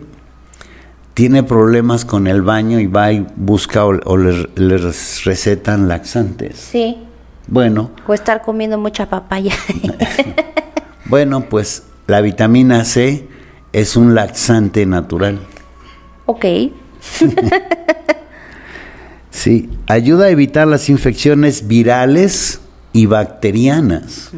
tiene 1.14 1.44
problemas 1.44 2.04
con 2.06 2.28
el 2.28 2.42
baño 2.42 2.80
y 2.80 2.88
va 2.88 3.12
y 3.14 3.26
busca 3.36 3.86
o, 3.86 3.98
o 4.06 4.18
les, 4.18 4.48
les 4.56 5.24
recetan 5.26 5.88
laxantes. 5.88 6.58
sí, 6.58 6.98
Bueno, 7.48 7.92
o 8.08 8.14
estar 8.14 8.42
comiendo 8.42 8.78
mucha 8.78 9.08
papaya. 9.10 9.54
bueno, 11.06 11.42
pues 11.50 11.84
la 12.08 12.22
vitamina 12.22 12.84
C 12.86 13.28
es 13.74 13.96
un 13.96 14.16
laxante 14.16 14.86
natural. 14.86 15.40
ok. 16.26 16.46
Sí, 19.30 19.70
ayuda 19.88 20.26
a 20.26 20.30
evitar 20.30 20.68
las 20.68 20.90
infecciones 20.90 21.68
virales 21.68 22.60
y 22.92 23.06
bacterianas. 23.06 24.30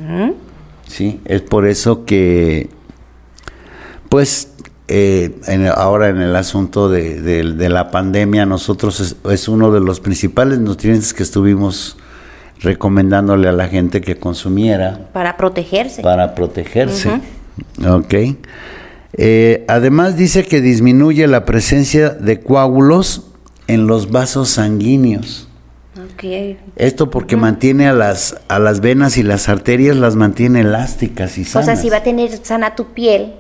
Sí, 0.88 1.20
es 1.26 1.42
por 1.42 1.66
eso 1.66 2.06
que, 2.06 2.70
pues, 4.10 4.50
eh, 4.88 5.36
en- 5.48 5.66
ahora 5.68 6.10
en 6.10 6.18
el 6.22 6.36
asunto 6.36 6.90
de, 6.90 7.20
de- 7.22 7.54
de 7.54 7.70
la 7.70 7.90
pandemia, 7.90 8.46
nosotros 8.46 9.00
es, 9.00 9.16
es 9.32 9.48
uno 9.48 9.72
de 9.72 9.80
los 9.80 10.00
principales 10.00 10.60
nutrientes 10.60 11.14
que 11.16 11.24
estuvimos 11.24 11.98
recomendándole 12.62 13.50
a 13.50 13.52
la 13.52 13.68
gente 13.68 14.00
que 14.00 14.18
consumiera 14.18 15.10
Para 15.12 15.36
protegerse. 15.38 16.04
para 16.04 16.36
protegerse. 16.36 17.20
Ok. 17.90 18.14
Eh, 19.16 19.64
además 19.68 20.18
dice 20.18 20.44
que 20.44 20.62
disminuye 20.62 21.28
la 21.28 21.46
presencia 21.46 22.10
de 22.10 22.40
coágulos 22.42 23.28
en 23.68 23.88
los 23.88 24.12
vasos 24.12 24.50
sanguíneos. 24.50 25.48
Ok. 25.96 26.58
Esto 26.76 27.10
porque 27.12 27.36
mantiene 27.38 27.88
a 27.88 27.94
las, 27.94 28.38
a 28.48 28.58
las 28.60 28.80
venas 28.80 29.18
y 29.18 29.24
las 29.24 29.50
arterias, 29.50 29.96
las 29.96 30.16
mantiene 30.16 30.62
elásticas 30.62 31.38
y 31.38 31.42
O 31.44 31.46
sanas. 31.46 31.66
sea, 31.66 31.76
si 31.76 31.90
va 31.90 31.98
a 31.98 32.04
tener 32.04 32.32
sana 32.44 32.76
tu 32.76 32.94
piel, 32.94 33.36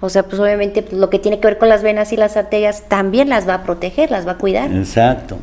o 0.00 0.08
sea, 0.08 0.22
pues 0.22 0.40
obviamente 0.40 0.82
pues, 0.82 0.94
lo 0.94 1.10
que 1.10 1.18
tiene 1.18 1.40
que 1.40 1.48
ver 1.48 1.58
con 1.58 1.68
las 1.68 1.82
venas 1.82 2.12
y 2.12 2.16
las 2.16 2.36
arterias 2.36 2.84
también 2.88 3.28
las 3.28 3.48
va 3.48 3.54
a 3.54 3.62
proteger, 3.64 4.12
las 4.12 4.26
va 4.26 4.32
a 4.32 4.38
cuidar. 4.38 4.70
Exacto. 4.72 5.38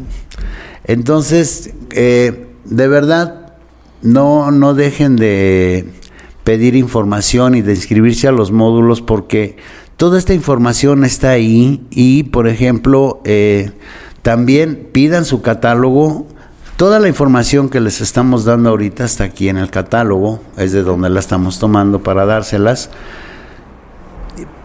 Entonces, 0.85 1.71
eh, 1.91 2.47
de 2.63 2.87
verdad, 2.87 3.53
no, 4.01 4.51
no 4.51 4.73
dejen 4.73 5.17
de 5.17 5.85
pedir 6.45 6.77
información 6.77 7.55
y 7.55 7.61
de 7.61 7.73
inscribirse 7.73 8.29
a 8.29 8.31
los 8.31 8.53
módulos 8.53 9.01
porque 9.01 9.57
toda 9.97 10.17
esta 10.17 10.33
información 10.33 11.03
está 11.03 11.31
ahí 11.31 11.85
y, 11.89 12.23
por 12.23 12.47
ejemplo, 12.47 13.19
eh, 13.25 13.71
también 14.21 14.87
pidan 14.93 15.25
su 15.25 15.41
catálogo. 15.41 16.27
Toda 16.77 16.99
la 16.99 17.09
información 17.09 17.69
que 17.69 17.81
les 17.81 17.99
estamos 17.99 18.45
dando 18.45 18.69
ahorita 18.69 19.03
está 19.03 19.25
aquí 19.25 19.49
en 19.49 19.57
el 19.57 19.71
catálogo, 19.71 20.41
es 20.55 20.71
de 20.71 20.83
donde 20.83 21.09
la 21.09 21.19
estamos 21.19 21.59
tomando 21.59 22.01
para 22.01 22.25
dárselas. 22.25 22.89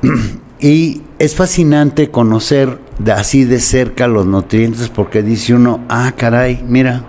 Y 0.63 1.01
es 1.19 1.37
fascinante 1.37 2.11
conocer 2.11 2.79
de 2.99 3.13
así 3.13 3.47
de 3.47 3.61
cerca 3.61 4.07
los 4.07 4.27
nutrientes 4.27 4.91
porque 4.91 5.23
dice 5.23 5.55
uno, 5.55 5.81
ah, 5.89 6.13
caray, 6.15 6.63
mira, 6.69 7.07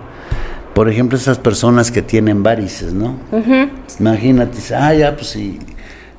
por 0.74 0.88
ejemplo, 0.88 1.18
esas 1.18 1.38
personas 1.38 1.90
que 1.90 2.02
tienen 2.02 2.42
varices, 2.42 2.92
¿no? 2.92 3.16
Imagínate, 4.00 4.58
ah, 4.74 4.94
ya, 4.94 5.14
pues 5.16 5.28
sí, 5.28 5.58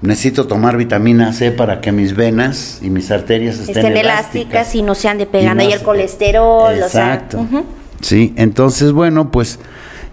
necesito 0.01 0.47
tomar 0.47 0.77
vitamina 0.77 1.33
C 1.33 1.51
para 1.51 1.81
que 1.81 1.91
mis 1.91 2.15
venas 2.15 2.79
y 2.81 2.89
mis 2.89 3.09
arterias 3.09 3.57
estén, 3.57 3.77
Estén 3.77 3.97
elásticas 3.97 4.75
y 4.75 4.81
no 4.81 4.95
se 4.95 5.07
ande 5.07 5.25
pegando 5.25 5.63
Y 5.63 5.67
no 5.67 5.71
ahí 5.71 5.77
el 5.77 5.83
colesterol, 5.83 6.73
o 6.73 6.89
sea, 6.89 7.13
Exacto. 7.15 7.39
ujú. 7.39 7.65
Sí, 8.01 8.33
entonces, 8.35 8.91
bueno, 8.91 9.31
pues 9.31 9.59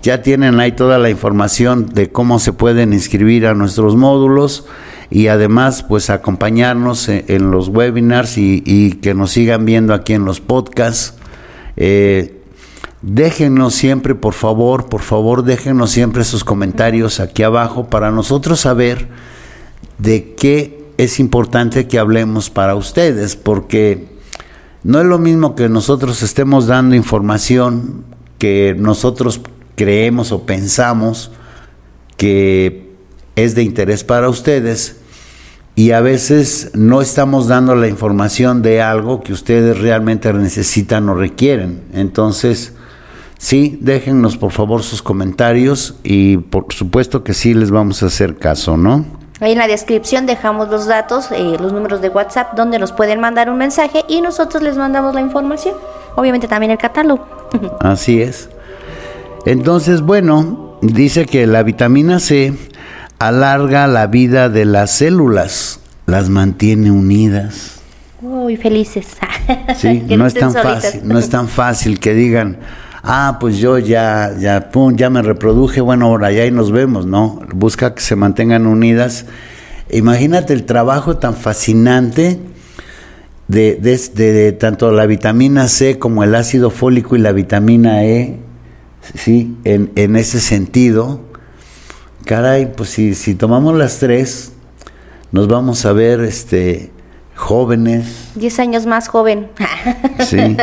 ya 0.02 0.22
tienen 0.22 0.60
ahí 0.60 0.72
toda 0.72 0.98
la 0.98 1.10
información 1.10 1.86
de 1.86 2.10
cómo 2.10 2.38
se 2.38 2.52
pueden 2.52 2.92
inscribir 2.92 3.46
a 3.46 3.54
nuestros 3.54 3.96
módulos 3.96 4.66
y 5.10 5.26
además, 5.26 5.82
pues 5.82 6.08
acompañarnos 6.08 7.08
en, 7.08 7.24
en 7.26 7.50
los 7.50 7.68
webinars 7.68 8.38
y, 8.38 8.62
y 8.64 8.92
que 8.92 9.12
nos 9.12 9.32
sigan 9.32 9.64
viendo 9.64 9.92
aquí 9.92 10.14
en 10.14 10.24
los 10.24 10.40
podcasts. 10.40 11.14
Eh, 11.76 12.39
Déjenos 13.02 13.74
siempre, 13.74 14.14
por 14.14 14.34
favor, 14.34 14.90
por 14.90 15.00
favor, 15.00 15.42
déjenos 15.42 15.90
siempre 15.90 16.22
sus 16.22 16.44
comentarios 16.44 17.18
aquí 17.18 17.42
abajo 17.42 17.88
para 17.88 18.10
nosotros 18.10 18.60
saber 18.60 19.08
de 19.96 20.34
qué 20.34 20.84
es 20.98 21.18
importante 21.18 21.88
que 21.88 21.98
hablemos 21.98 22.50
para 22.50 22.74
ustedes, 22.74 23.36
porque 23.36 24.08
no 24.84 25.00
es 25.00 25.06
lo 25.06 25.18
mismo 25.18 25.54
que 25.54 25.70
nosotros 25.70 26.22
estemos 26.22 26.66
dando 26.66 26.94
información 26.94 28.04
que 28.36 28.74
nosotros 28.78 29.40
creemos 29.76 30.30
o 30.32 30.44
pensamos 30.44 31.30
que 32.18 32.90
es 33.34 33.54
de 33.54 33.62
interés 33.62 34.04
para 34.04 34.28
ustedes 34.28 34.96
y 35.74 35.92
a 35.92 36.00
veces 36.00 36.70
no 36.74 37.00
estamos 37.00 37.48
dando 37.48 37.74
la 37.74 37.88
información 37.88 38.60
de 38.60 38.82
algo 38.82 39.22
que 39.22 39.32
ustedes 39.32 39.78
realmente 39.78 40.30
necesitan 40.34 41.08
o 41.08 41.14
requieren. 41.14 41.82
Entonces, 41.94 42.74
sí, 43.40 43.78
déjennos 43.80 44.36
por 44.36 44.52
favor 44.52 44.82
sus 44.82 45.02
comentarios 45.02 45.96
y 46.04 46.36
por 46.36 46.72
supuesto 46.72 47.24
que 47.24 47.34
sí 47.34 47.54
les 47.54 47.70
vamos 47.70 48.02
a 48.02 48.06
hacer 48.06 48.36
caso, 48.36 48.76
¿no? 48.76 49.04
Ahí 49.40 49.52
en 49.52 49.58
la 49.58 49.66
descripción 49.66 50.26
dejamos 50.26 50.68
los 50.68 50.86
datos, 50.86 51.32
eh, 51.32 51.56
los 51.58 51.72
números 51.72 52.02
de 52.02 52.10
WhatsApp 52.10 52.54
donde 52.54 52.78
nos 52.78 52.92
pueden 52.92 53.20
mandar 53.20 53.48
un 53.48 53.56
mensaje 53.56 54.04
y 54.06 54.20
nosotros 54.20 54.62
les 54.62 54.76
mandamos 54.76 55.14
la 55.14 55.22
información. 55.22 55.74
Obviamente 56.14 56.46
también 56.46 56.70
el 56.70 56.78
catálogo. 56.78 57.26
Así 57.80 58.20
es. 58.20 58.50
Entonces, 59.46 60.02
bueno, 60.02 60.76
dice 60.82 61.24
que 61.24 61.46
la 61.46 61.62
vitamina 61.62 62.20
C 62.20 62.52
alarga 63.18 63.86
la 63.86 64.06
vida 64.08 64.50
de 64.50 64.66
las 64.66 64.90
células, 64.90 65.80
las 66.04 66.28
mantiene 66.28 66.90
unidas. 66.90 67.80
Uy, 68.20 68.56
felices. 68.56 69.06
Sí, 69.76 70.04
no 70.16 70.26
es 70.26 70.34
tan 70.34 70.52
fácil, 70.52 71.00
no 71.04 71.18
es 71.18 71.28
tan 71.28 71.48
fácil 71.48 71.98
que 71.98 72.14
digan, 72.14 72.58
ah, 73.02 73.38
pues 73.40 73.58
yo 73.58 73.78
ya, 73.78 74.34
ya, 74.38 74.70
pum, 74.70 74.96
ya 74.96 75.10
me 75.10 75.22
reproduje, 75.22 75.80
bueno, 75.80 76.06
ahora 76.06 76.32
ya 76.32 76.42
ahí 76.42 76.50
nos 76.50 76.72
vemos, 76.72 77.06
¿no? 77.06 77.40
Busca 77.54 77.94
que 77.94 78.00
se 78.00 78.16
mantengan 78.16 78.66
unidas. 78.66 79.26
Imagínate 79.90 80.52
el 80.52 80.64
trabajo 80.64 81.16
tan 81.16 81.34
fascinante 81.34 82.38
de, 83.48 83.76
de, 83.76 84.52
tanto 84.52 84.92
la 84.92 85.06
vitamina 85.06 85.66
C 85.66 85.98
como 85.98 86.22
el 86.22 86.34
ácido 86.34 86.70
fólico 86.70 87.16
y 87.16 87.18
la 87.18 87.32
vitamina 87.32 88.04
E, 88.04 88.38
¿sí? 89.14 89.56
En, 89.64 89.90
en 89.96 90.14
ese 90.16 90.40
sentido, 90.40 91.20
caray, 92.24 92.72
pues 92.76 92.90
si, 92.90 93.14
si 93.14 93.34
tomamos 93.34 93.76
las 93.76 93.98
tres, 93.98 94.52
nos 95.32 95.48
vamos 95.48 95.84
a 95.84 95.92
ver, 95.92 96.20
este, 96.20 96.90
jóvenes. 97.34 98.30
Diez 98.34 98.58
años 98.60 98.86
más 98.86 99.08
joven. 99.08 99.48
Sí. 100.20 100.36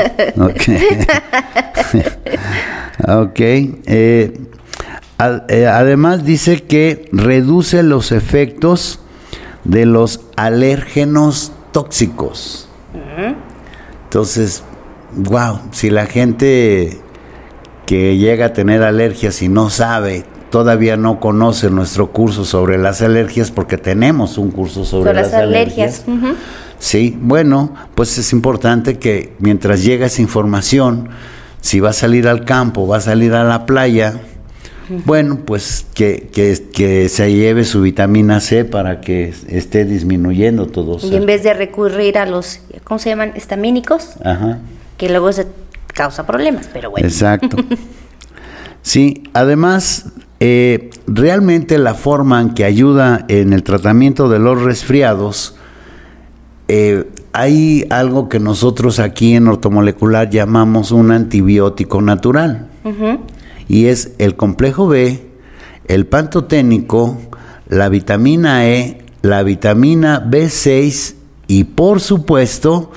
ok. 3.06 3.40
Eh, 3.40 4.40
eh, 5.50 5.68
además 5.68 6.24
dice 6.24 6.64
que 6.64 7.10
reduce 7.12 7.84
los 7.84 8.12
efectos 8.12 9.00
de 9.64 9.86
los 9.86 10.22
alérgenos 10.36 11.52
tóxicos. 11.72 12.70
Entonces, 14.06 14.64
wow, 15.16 15.60
si 15.72 15.90
la 15.90 16.06
gente 16.06 17.00
que 17.86 18.18
llega 18.18 18.48
a 18.48 18.54
tener 18.54 18.84
alergias 18.84 19.42
y 19.42 19.50
no 19.50 19.70
sabe, 19.70 20.24
todavía 20.50 20.98
no 20.98 21.20
conoce 21.20 21.70
nuestro 21.70 22.12
curso 22.12 22.46
sobre 22.46 22.78
las 22.78 23.02
alergias, 23.02 23.52
porque 23.52 23.78
tenemos 23.78 24.38
un 24.38 24.52
curso 24.52 24.86
sobre, 24.86 25.14
las, 25.14 25.34
alergias. 25.34 26.06
Sí, 26.80 27.18
bueno, 27.20 27.74
pues 27.96 28.18
es 28.18 28.32
importante 28.34 28.98
que 28.98 29.34
mientras 29.40 29.84
llega 29.84 30.06
esa 30.06 30.22
información, 30.22 31.10
si 31.68 31.82
va 31.82 31.90
a 31.90 31.94
salir 31.94 32.30
al 32.30 32.46
campo, 32.46 32.88
va 32.88 32.96
a 32.96 33.02
salir 33.02 33.34
a 33.34 33.44
la 33.44 33.66
playa, 33.66 34.22
bueno, 35.04 35.40
pues 35.44 35.86
que, 35.94 36.30
que, 36.32 37.10
se 37.10 37.34
lleve 37.34 37.66
su 37.66 37.82
vitamina 37.82 38.40
C 38.40 38.64
para 38.64 39.02
que 39.02 39.34
esté 39.50 39.84
disminuyendo 39.84 40.68
todo 40.68 40.96
eso. 40.96 41.08
Y 41.08 41.18
en 41.18 41.26
vez 41.26 41.44
de 41.44 41.54
recurrir 41.54 42.20
a 42.20 42.26
los, 42.26 42.62
¿cómo 42.86 43.00
se 43.00 43.10
llaman? 43.10 43.34
Estamínicos, 43.36 44.16
Ajá. 44.24 44.60
que 44.98 45.10
luego 45.10 45.30
se 45.34 45.46
causa 45.94 46.26
problemas, 46.26 46.70
pero 46.72 46.90
bueno. 46.90 47.06
Exacto. 47.06 47.58
sí, 48.82 49.24
además, 49.34 50.06
eh, 50.40 50.90
realmente 51.06 51.80
la 51.80 51.96
forma 51.96 52.40
en 52.40 52.54
que 52.54 52.64
ayuda 52.64 53.26
en 53.28 53.52
el 53.52 53.64
tratamiento 53.64 54.30
de 54.30 54.40
los 54.40 54.62
resfriados, 54.62 55.58
eh, 56.70 57.10
hay 57.38 57.86
algo 57.92 58.30
que 58.30 58.40
nosotros 58.40 58.98
aquí 58.98 59.36
en 59.36 59.48
ortomolecular 59.48 60.28
llamamos 60.28 60.90
un 60.90 61.12
antibiótico 61.12 62.02
natural. 62.02 62.66
Y 63.68 63.86
es 63.86 64.14
el 64.18 64.36
complejo 64.36 64.88
B, 64.88 65.24
el 65.88 66.08
pantoténico, 66.08 67.20
la 67.70 67.90
vitamina 67.90 68.68
E, 68.68 69.06
la 69.22 69.44
vitamina 69.44 70.26
B6 70.28 71.14
y 71.46 71.66
por 71.66 72.00
supuesto 72.00 72.92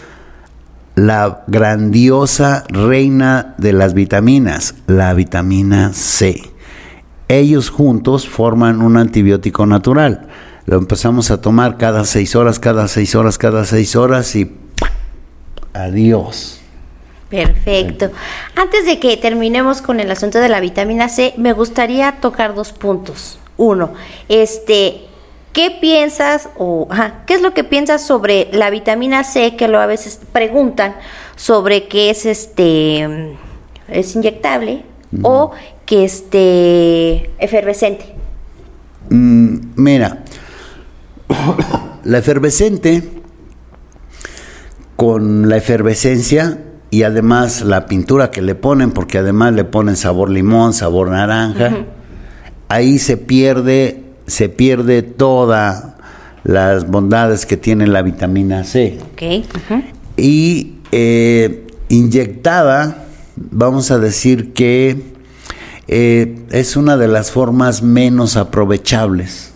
la 0.95 1.45
grandiosa 1.47 2.65
reina 2.71 3.55
de 3.59 3.75
las 3.75 3.93
vitaminas, 3.93 4.75
la 4.87 5.13
vitamina 5.13 5.93
C. 5.93 6.41
Ellos 7.29 7.69
juntos 7.69 8.27
forman 8.27 8.81
un 8.81 8.97
antibiótico 8.97 9.67
natural 9.67 10.29
lo 10.71 10.77
empezamos 10.77 11.33
a 11.33 11.41
tomar 11.41 11.79
cada 11.79 12.05
seis 12.05 12.37
horas, 12.37 12.61
cada 12.61 12.87
seis 12.87 13.17
horas, 13.17 13.39
cada 13.39 13.65
seis 13.65 13.97
horas 13.97 14.37
y 14.37 14.53
adiós. 15.73 16.61
Perfecto. 17.29 18.13
Antes 18.55 18.87
de 18.87 19.01
que 19.01 19.17
terminemos 19.17 19.83
con 19.83 19.99
el 19.99 20.09
asunto 20.13 20.39
de 20.39 20.49
la 20.49 20.61
vitamina 20.61 21.09
C, 21.09 21.35
me 21.37 21.53
gustaría 21.55 22.21
tocar 22.21 22.55
dos 22.55 22.71
puntos. 22.71 23.41
Uno, 23.57 23.95
este, 24.29 25.09
¿qué 25.53 25.77
piensas 25.81 26.51
o 26.57 26.87
qué 27.27 27.35
es 27.35 27.43
lo 27.43 27.53
que 27.53 27.65
piensas 27.65 28.07
sobre 28.07 28.47
la 28.53 28.71
vitamina 28.71 29.25
C 29.25 29.57
que 29.57 29.67
lo 29.67 29.81
a 29.81 29.87
veces 29.87 30.21
preguntan 30.33 30.95
sobre 31.35 31.89
que 31.89 32.11
es 32.11 32.27
este 32.27 33.35
es 33.89 34.15
inyectable 34.15 34.85
o 35.23 35.51
que 35.85 36.05
esté 36.05 37.29
efervescente? 37.41 38.15
Mm, 39.09 39.73
mira, 39.75 40.23
la 42.05 42.19
efervescente, 42.19 43.09
con 44.97 45.49
la 45.49 45.57
efervescencia 45.57 46.59
y 46.91 47.05
además 47.05 47.63
la 47.63 47.87
pintura 47.87 48.31
que 48.31 48.43
le 48.43 48.55
ponen, 48.55 48.91
porque 48.91 49.19
además 49.19 49.55
le 49.55 49.65
ponen 49.65 49.97
sabor 49.97 50.31
limón, 50.31 50.75
sabor 50.75 51.11
naranja, 51.11 51.87
ahí 52.69 52.99
se 52.99 53.17
pierde, 53.17 54.03
se 54.27 54.49
pierde 54.49 55.03
todas 55.03 55.85
las 56.45 56.87
bondades 56.87 57.47
que 57.47 57.57
tiene 57.57 57.87
la 57.87 58.03
vitamina 58.03 58.65
C. 58.65 58.99
Y 60.17 60.75
eh, 60.93 61.67
inyectada, 61.89 63.07
vamos 63.37 63.91
a 63.91 63.99
decir 63.99 64.53
que 64.53 65.03
eh, 65.89 66.45
es 66.51 66.77
una 66.77 66.97
de 66.97 67.09
las 67.09 67.31
formas 67.31 67.83
menos 67.83 68.37
aprovechables 68.37 69.50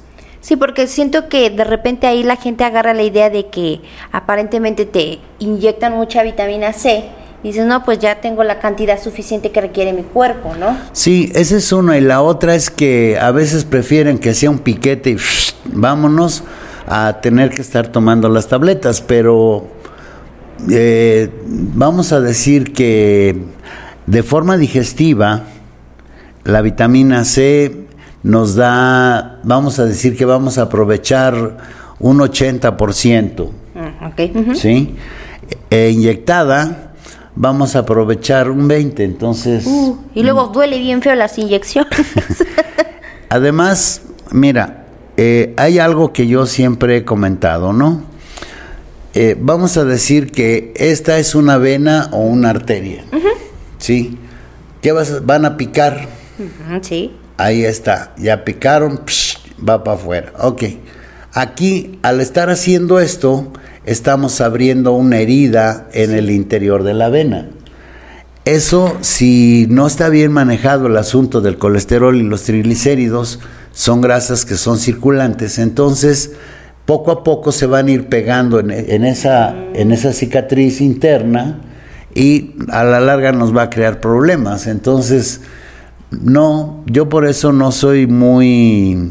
Sí, 0.44 0.56
porque 0.56 0.86
siento 0.88 1.30
que 1.30 1.48
de 1.48 1.64
repente 1.64 2.06
ahí 2.06 2.22
la 2.22 2.36
gente 2.36 2.64
agarra 2.64 2.92
la 2.92 3.02
idea 3.02 3.30
de 3.30 3.46
que 3.46 3.80
aparentemente 4.12 4.84
te 4.84 5.18
inyectan 5.38 5.94
mucha 5.94 6.22
vitamina 6.22 6.74
C. 6.74 7.04
Y 7.42 7.48
dices, 7.48 7.64
no, 7.64 7.82
pues 7.82 7.98
ya 7.98 8.20
tengo 8.20 8.44
la 8.44 8.58
cantidad 8.58 9.02
suficiente 9.02 9.50
que 9.50 9.62
requiere 9.62 9.94
mi 9.94 10.02
cuerpo, 10.02 10.54
¿no? 10.54 10.76
Sí, 10.92 11.32
esa 11.34 11.56
es 11.56 11.72
una. 11.72 11.96
Y 11.96 12.02
la 12.02 12.20
otra 12.20 12.54
es 12.54 12.68
que 12.68 13.16
a 13.18 13.30
veces 13.30 13.64
prefieren 13.64 14.18
que 14.18 14.34
sea 14.34 14.50
un 14.50 14.58
piquete 14.58 15.12
y 15.12 15.16
vámonos 15.64 16.44
a 16.86 17.22
tener 17.22 17.48
que 17.48 17.62
estar 17.62 17.88
tomando 17.88 18.28
las 18.28 18.46
tabletas. 18.46 19.00
Pero 19.00 19.66
eh, 20.70 21.30
vamos 21.46 22.12
a 22.12 22.20
decir 22.20 22.74
que 22.74 23.34
de 24.06 24.22
forma 24.22 24.58
digestiva, 24.58 25.44
la 26.44 26.60
vitamina 26.60 27.24
C 27.24 27.83
nos 28.24 28.54
da, 28.54 29.38
vamos 29.44 29.78
a 29.78 29.84
decir 29.84 30.16
que 30.16 30.24
vamos 30.24 30.56
a 30.56 30.62
aprovechar 30.62 31.58
un 32.00 32.18
80%. 32.18 33.50
Mm, 33.74 34.54
¿Sí? 34.54 34.96
E 35.70 35.90
inyectada, 35.90 36.94
vamos 37.36 37.76
a 37.76 37.80
aprovechar 37.80 38.50
un 38.50 38.66
20%. 38.68 39.00
Entonces. 39.00 39.66
Uh, 39.66 39.98
y 40.14 40.22
luego 40.22 40.48
duele 40.48 40.78
bien 40.78 41.02
feo 41.02 41.14
las 41.14 41.38
inyecciones. 41.38 41.92
Además, 43.28 44.00
mira, 44.32 44.86
eh, 45.18 45.52
hay 45.58 45.78
algo 45.78 46.14
que 46.14 46.26
yo 46.26 46.46
siempre 46.46 46.96
he 46.96 47.04
comentado, 47.04 47.74
¿no? 47.74 48.04
Eh, 49.12 49.36
vamos 49.38 49.76
a 49.76 49.84
decir 49.84 50.32
que 50.32 50.72
esta 50.76 51.18
es 51.18 51.34
una 51.34 51.58
vena 51.58 52.08
o 52.10 52.20
una 52.20 52.50
arteria. 52.50 53.04
¿Sí? 53.76 54.18
¿Qué 54.80 54.92
vas, 54.92 55.26
van 55.26 55.44
a 55.44 55.58
picar? 55.58 56.08
sí. 56.80 57.12
Ahí 57.36 57.64
está, 57.64 58.14
ya 58.16 58.44
picaron, 58.44 59.00
va 59.66 59.82
para 59.82 59.96
afuera. 59.96 60.32
Ok, 60.38 60.64
aquí 61.32 61.98
al 62.02 62.20
estar 62.20 62.50
haciendo 62.50 63.00
esto, 63.00 63.52
estamos 63.84 64.40
abriendo 64.40 64.92
una 64.92 65.18
herida 65.18 65.88
en 65.92 66.12
el 66.12 66.30
interior 66.30 66.84
de 66.84 66.94
la 66.94 67.08
vena. 67.08 67.48
Eso, 68.44 68.98
si 69.00 69.66
no 69.70 69.86
está 69.86 70.10
bien 70.10 70.30
manejado 70.30 70.86
el 70.86 70.96
asunto 70.96 71.40
del 71.40 71.58
colesterol 71.58 72.14
y 72.16 72.22
los 72.22 72.42
triglicéridos, 72.42 73.40
son 73.72 74.00
grasas 74.00 74.44
que 74.44 74.54
son 74.54 74.78
circulantes, 74.78 75.58
entonces 75.58 76.32
poco 76.84 77.10
a 77.10 77.24
poco 77.24 77.50
se 77.50 77.66
van 77.66 77.88
a 77.88 77.90
ir 77.90 78.08
pegando 78.08 78.60
en, 78.60 78.70
esa, 79.04 79.54
en 79.74 79.90
esa 79.90 80.12
cicatriz 80.12 80.80
interna 80.80 81.60
y 82.14 82.54
a 82.68 82.84
la 82.84 83.00
larga 83.00 83.32
nos 83.32 83.56
va 83.56 83.62
a 83.62 83.70
crear 83.70 84.00
problemas. 84.00 84.66
Entonces, 84.66 85.40
no, 86.10 86.82
yo 86.86 87.08
por 87.08 87.26
eso 87.26 87.52
no 87.52 87.72
soy 87.72 88.06
muy 88.06 89.10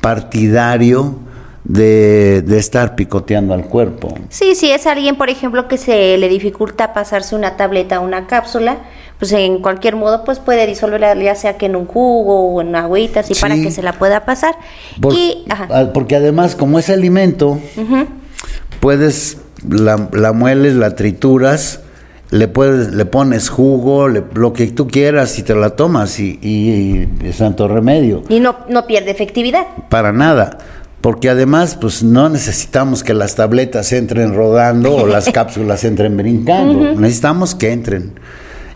partidario 0.00 1.16
de, 1.64 2.44
estar 2.58 2.94
picoteando 2.96 3.54
al 3.54 3.64
cuerpo. 3.66 4.14
Sí, 4.28 4.54
si 4.54 4.70
es 4.70 4.86
alguien, 4.86 5.16
por 5.16 5.30
ejemplo, 5.30 5.68
que 5.68 5.78
se 5.78 6.16
le 6.18 6.28
dificulta 6.28 6.92
pasarse 6.92 7.34
una 7.34 7.56
tableta 7.56 8.00
o 8.00 8.04
una 8.04 8.26
cápsula, 8.26 8.78
pues 9.18 9.32
en 9.32 9.60
cualquier 9.60 9.96
modo 9.96 10.24
pues 10.24 10.38
puede 10.38 10.66
disolverla 10.66 11.14
ya 11.14 11.34
sea 11.34 11.58
que 11.58 11.66
en 11.66 11.76
un 11.76 11.86
jugo 11.86 12.54
o 12.54 12.60
en 12.60 12.74
agüita, 12.74 13.20
así 13.20 13.34
para 13.34 13.54
que 13.54 13.70
se 13.70 13.82
la 13.82 13.92
pueda 13.92 14.24
pasar. 14.24 14.54
Porque 15.00 16.16
además 16.16 16.56
como 16.56 16.78
es 16.78 16.88
alimento, 16.88 17.58
puedes, 18.80 19.38
la, 19.68 20.08
la 20.12 20.32
mueles, 20.32 20.74
la 20.74 20.96
trituras 20.96 21.80
le 22.30 22.46
puedes, 22.48 22.94
le 22.94 23.04
pones 23.04 23.48
jugo, 23.48 24.08
lo 24.08 24.52
que 24.52 24.66
tú 24.68 24.86
quieras 24.86 25.38
y 25.38 25.42
te 25.42 25.54
la 25.54 25.70
tomas 25.70 26.20
y, 26.20 26.38
y, 26.40 27.08
y 27.26 27.32
santo 27.32 27.66
remedio. 27.66 28.22
Y 28.28 28.40
no, 28.40 28.56
no 28.68 28.86
pierde 28.86 29.10
efectividad. 29.10 29.66
Para 29.88 30.12
nada. 30.12 30.58
Porque 31.00 31.30
además, 31.30 31.78
pues 31.80 32.02
no 32.02 32.28
necesitamos 32.28 33.02
que 33.02 33.14
las 33.14 33.34
tabletas 33.34 33.92
entren 33.92 34.34
rodando 34.34 34.94
o 34.94 35.06
las 35.06 35.30
cápsulas 35.32 35.84
entren 35.84 36.16
brincando. 36.16 36.94
Necesitamos 36.94 37.54
que 37.54 37.72
entren. 37.72 38.12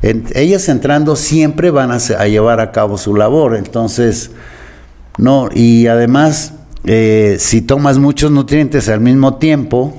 ellas 0.02 0.68
entrando 0.68 1.16
siempre 1.16 1.70
van 1.70 1.90
a, 1.92 1.98
llevar 2.26 2.60
a 2.60 2.72
cabo 2.72 2.96
su 2.96 3.14
labor. 3.14 3.54
Entonces, 3.56 4.30
no, 5.18 5.50
y 5.54 5.86
además, 5.86 6.54
eh, 6.86 7.36
si 7.38 7.60
tomas 7.60 7.98
muchos 7.98 8.30
nutrientes 8.30 8.88
al 8.88 9.00
mismo 9.00 9.36
tiempo, 9.36 9.94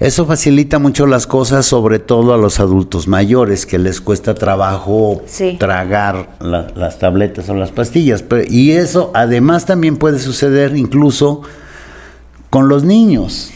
eso 0.00 0.24
facilita 0.24 0.78
mucho 0.78 1.06
las 1.06 1.26
cosas, 1.26 1.66
sobre 1.66 1.98
todo 1.98 2.32
a 2.32 2.38
los 2.38 2.58
adultos 2.58 3.06
mayores, 3.06 3.66
que 3.66 3.78
les 3.78 4.00
cuesta 4.00 4.34
trabajo 4.34 5.20
tragar 5.58 6.38
las 6.40 6.98
tabletas 6.98 7.50
o 7.50 7.54
las 7.54 7.70
pastillas. 7.70 8.24
y 8.48 8.72
eso 8.72 9.10
además 9.12 9.66
también 9.66 9.98
puede 9.98 10.18
suceder 10.18 10.74
incluso 10.74 11.42
con 12.48 12.68
los 12.68 12.82
niños. 12.82 13.50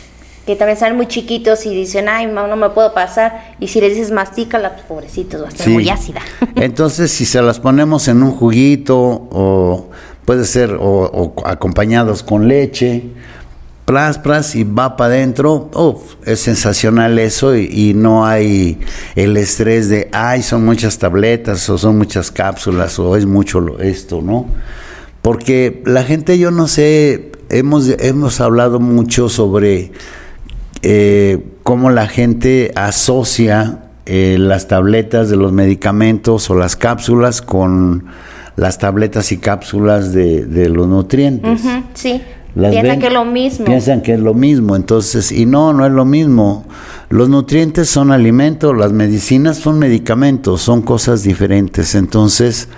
Que 0.45 0.55
también 0.55 0.79
salen 0.79 0.99
muy 0.99 1.09
chiquitos 1.09 1.65
y 1.65 1.75
dicen, 1.75 2.11
ay, 2.11 2.27
no 2.27 2.55
me 2.57 2.69
puedo 2.69 2.93
pasar. 2.93 3.55
Y 3.59 3.69
si 3.69 3.81
le 3.81 3.89
dices 3.89 4.11
mastícala, 4.11 4.75
pues 4.75 4.85
pobrecitos, 4.85 5.41
va 5.41 5.47
a 5.47 5.49
estar 5.49 5.71
muy 5.71 5.89
ácida. 5.89 6.21
Entonces, 6.57 7.11
si 7.11 7.25
se 7.25 7.41
las 7.41 7.59
ponemos 7.59 8.07
en 8.09 8.23
un 8.23 8.33
juguito, 8.33 8.97
o 8.99 9.87
puede 10.27 10.45
ser 10.45 10.77
o 10.79 11.33
acompañados 11.47 12.23
con 12.23 12.49
leche, 12.49 13.05
plas, 13.85 14.19
plas 14.19 14.55
y 14.55 14.65
va 14.65 14.97
para 14.97 15.15
adentro, 15.15 15.71
es 16.25 16.41
sensacional 16.41 17.19
eso 17.19 17.57
y, 17.57 17.93
no 17.95 18.27
hay 18.27 18.79
el 19.15 19.37
estrés 19.37 19.89
de, 19.89 20.09
ay, 20.13 20.43
son 20.43 20.65
muchas 20.65 20.99
tabletas 20.99 21.69
o 21.69 21.79
son 21.79 21.99
muchas 21.99 22.31
cápsulas 22.31 22.99
o 22.99 23.17
es 23.17 23.27
mucho 23.27 23.79
esto, 23.81 24.23
¿no? 24.23 24.47
Porque 25.23 25.83
la 25.87 26.03
gente, 26.03 26.39
yo 26.39 26.51
no 26.51 26.67
sé, 26.67 27.33
hemos, 27.51 27.89
hemos 27.89 28.41
hablado 28.41 28.81
mucho 28.81 29.29
sobre 29.29 29.93
eh, 30.83 31.45
cómo 31.63 31.91
la 31.91 32.07
gente 32.09 32.73
asocia 32.75 33.81
eh, 34.07 34.37
las 34.39 34.69
tabletas 34.69 35.31
de 35.31 35.37
los 35.37 35.53
medicamentos 35.53 36.51
o 36.51 36.55
las 36.55 36.77
cápsulas 36.77 37.41
con 37.43 38.07
las 38.57 38.79
tabletas 38.79 39.33
y 39.33 39.39
cápsulas 39.39 40.13
de, 40.13 40.69
los 40.69 40.87
nutrientes. 40.87 41.61
sí 41.95 42.23
piensan 42.55 43.01
que 43.01 43.07
es 43.07 43.13
lo 43.13 43.25
mismo. 43.25 43.67
Piensan 43.67 44.03
que 44.03 44.15
es 44.15 44.21
lo 44.21 44.35
mismo, 44.35 44.77
entonces, 44.77 45.33
y 45.33 45.47
no, 45.47 45.73
no 45.73 45.85
es 45.85 45.93
lo 45.93 46.05
mismo. 46.05 46.65
Los 47.09 47.29
nutrientes 47.29 47.89
son 47.89 48.13
alimentos, 48.13 48.77
las 48.77 48.93
medicinas 48.93 49.57
son 49.59 49.79
medicamentos, 49.79 50.63
son 50.63 50.83
cosas 50.83 51.23
diferentes. 51.23 51.95
Entonces, 51.95 52.69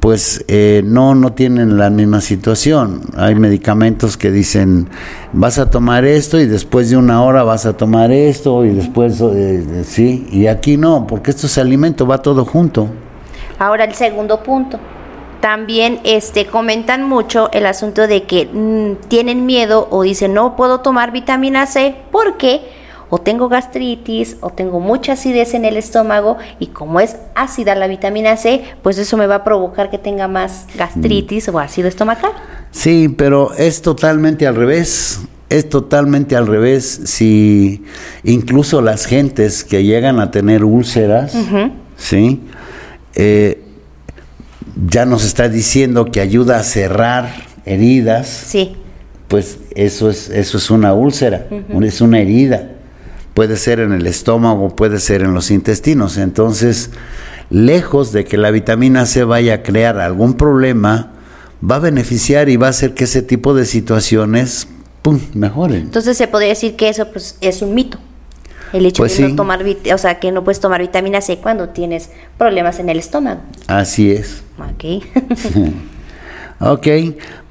pues 0.00 0.44
eh, 0.48 0.82
no, 0.84 1.14
no 1.14 1.32
tienen 1.32 1.76
la 1.76 1.90
misma 1.90 2.20
situación. 2.20 3.02
Hay 3.16 3.34
medicamentos 3.34 4.16
que 4.16 4.30
dicen, 4.30 4.88
vas 5.32 5.58
a 5.58 5.70
tomar 5.70 6.04
esto 6.04 6.40
y 6.40 6.46
después 6.46 6.90
de 6.90 6.96
una 6.96 7.22
hora 7.22 7.42
vas 7.44 7.66
a 7.66 7.76
tomar 7.76 8.10
esto 8.10 8.64
y 8.64 8.70
después, 8.70 9.20
eh, 9.20 9.84
sí, 9.84 10.26
y 10.32 10.46
aquí 10.46 10.76
no, 10.76 11.06
porque 11.06 11.30
esto 11.30 11.46
es 11.46 11.58
alimento, 11.58 12.06
va 12.06 12.18
todo 12.18 12.44
junto. 12.44 12.88
Ahora 13.58 13.84
el 13.84 13.94
segundo 13.94 14.42
punto 14.42 14.78
también 15.40 16.00
este, 16.04 16.46
comentan 16.46 17.08
mucho 17.08 17.50
el 17.52 17.66
asunto 17.66 18.06
de 18.06 18.24
que 18.24 18.46
mm, 18.46 19.08
tienen 19.08 19.46
miedo 19.46 19.88
o 19.90 20.02
dicen 20.02 20.34
no 20.34 20.56
puedo 20.56 20.80
tomar 20.80 21.12
vitamina 21.12 21.66
C 21.66 21.96
porque 22.10 22.60
o 23.10 23.18
tengo 23.18 23.48
gastritis 23.48 24.36
o 24.40 24.50
tengo 24.50 24.80
mucha 24.80 25.12
acidez 25.12 25.54
en 25.54 25.64
el 25.64 25.76
estómago 25.76 26.38
y 26.60 26.68
como 26.68 27.00
es 27.00 27.16
ácida 27.34 27.74
la 27.74 27.88
vitamina 27.88 28.36
C, 28.36 28.62
pues 28.82 28.98
eso 28.98 29.16
me 29.16 29.26
va 29.26 29.36
a 29.36 29.44
provocar 29.44 29.90
que 29.90 29.98
tenga 29.98 30.28
más 30.28 30.66
gastritis 30.76 31.48
o 31.48 31.58
ácido 31.58 31.88
estomacal. 31.88 32.30
Sí, 32.70 33.08
pero 33.08 33.52
es 33.54 33.82
totalmente 33.82 34.46
al 34.46 34.54
revés. 34.54 35.22
Es 35.48 35.68
totalmente 35.68 36.36
al 36.36 36.46
revés. 36.46 37.00
Si 37.06 37.82
incluso 38.22 38.80
las 38.80 39.06
gentes 39.06 39.64
que 39.64 39.82
llegan 39.82 40.20
a 40.20 40.30
tener 40.30 40.64
úlceras, 40.64 41.36
¿sí? 41.96 42.40
Eh, 43.16 43.64
ya 44.86 45.04
nos 45.04 45.24
está 45.24 45.48
diciendo 45.48 46.06
que 46.06 46.20
ayuda 46.20 46.58
a 46.58 46.62
cerrar 46.62 47.32
heridas. 47.64 48.28
Sí. 48.28 48.76
Pues 49.28 49.58
eso 49.74 50.10
es, 50.10 50.28
eso 50.28 50.58
es 50.58 50.70
una 50.70 50.92
úlcera, 50.92 51.46
es 51.82 52.00
una 52.00 52.20
herida. 52.20 52.72
Puede 53.34 53.56
ser 53.56 53.78
en 53.78 53.92
el 53.92 54.06
estómago, 54.06 54.74
puede 54.74 54.98
ser 54.98 55.22
en 55.22 55.34
los 55.34 55.52
intestinos. 55.52 56.16
Entonces, 56.16 56.90
lejos 57.48 58.12
de 58.12 58.24
que 58.24 58.36
la 58.36 58.50
vitamina 58.50 59.06
C 59.06 59.22
vaya 59.22 59.54
a 59.54 59.62
crear 59.62 59.98
algún 60.00 60.34
problema, 60.34 61.12
va 61.68 61.76
a 61.76 61.78
beneficiar 61.78 62.48
y 62.48 62.56
va 62.56 62.66
a 62.66 62.70
hacer 62.70 62.94
que 62.94 63.04
ese 63.04 63.22
tipo 63.22 63.54
de 63.54 63.66
situaciones 63.66 64.66
pum, 65.02 65.20
mejoren. 65.34 65.82
Entonces 65.82 66.16
se 66.16 66.26
podría 66.26 66.50
decir 66.50 66.74
que 66.74 66.88
eso 66.88 67.06
pues, 67.12 67.36
es 67.40 67.62
un 67.62 67.74
mito. 67.74 67.98
El 68.72 68.86
hecho 68.86 69.02
pues 69.02 69.16
de 69.18 69.28
no 69.28 69.36
tomar, 69.36 69.64
o 69.92 69.98
sea, 69.98 70.18
que 70.20 70.32
no 70.32 70.44
puedes 70.44 70.60
tomar 70.60 70.80
vitamina 70.80 71.20
C 71.20 71.38
cuando 71.38 71.70
tienes 71.70 72.10
problemas 72.38 72.78
en 72.78 72.88
el 72.88 72.98
estómago. 72.98 73.40
Así 73.66 74.10
es. 74.10 74.42
Ok. 74.58 75.04
ok, 76.60 76.86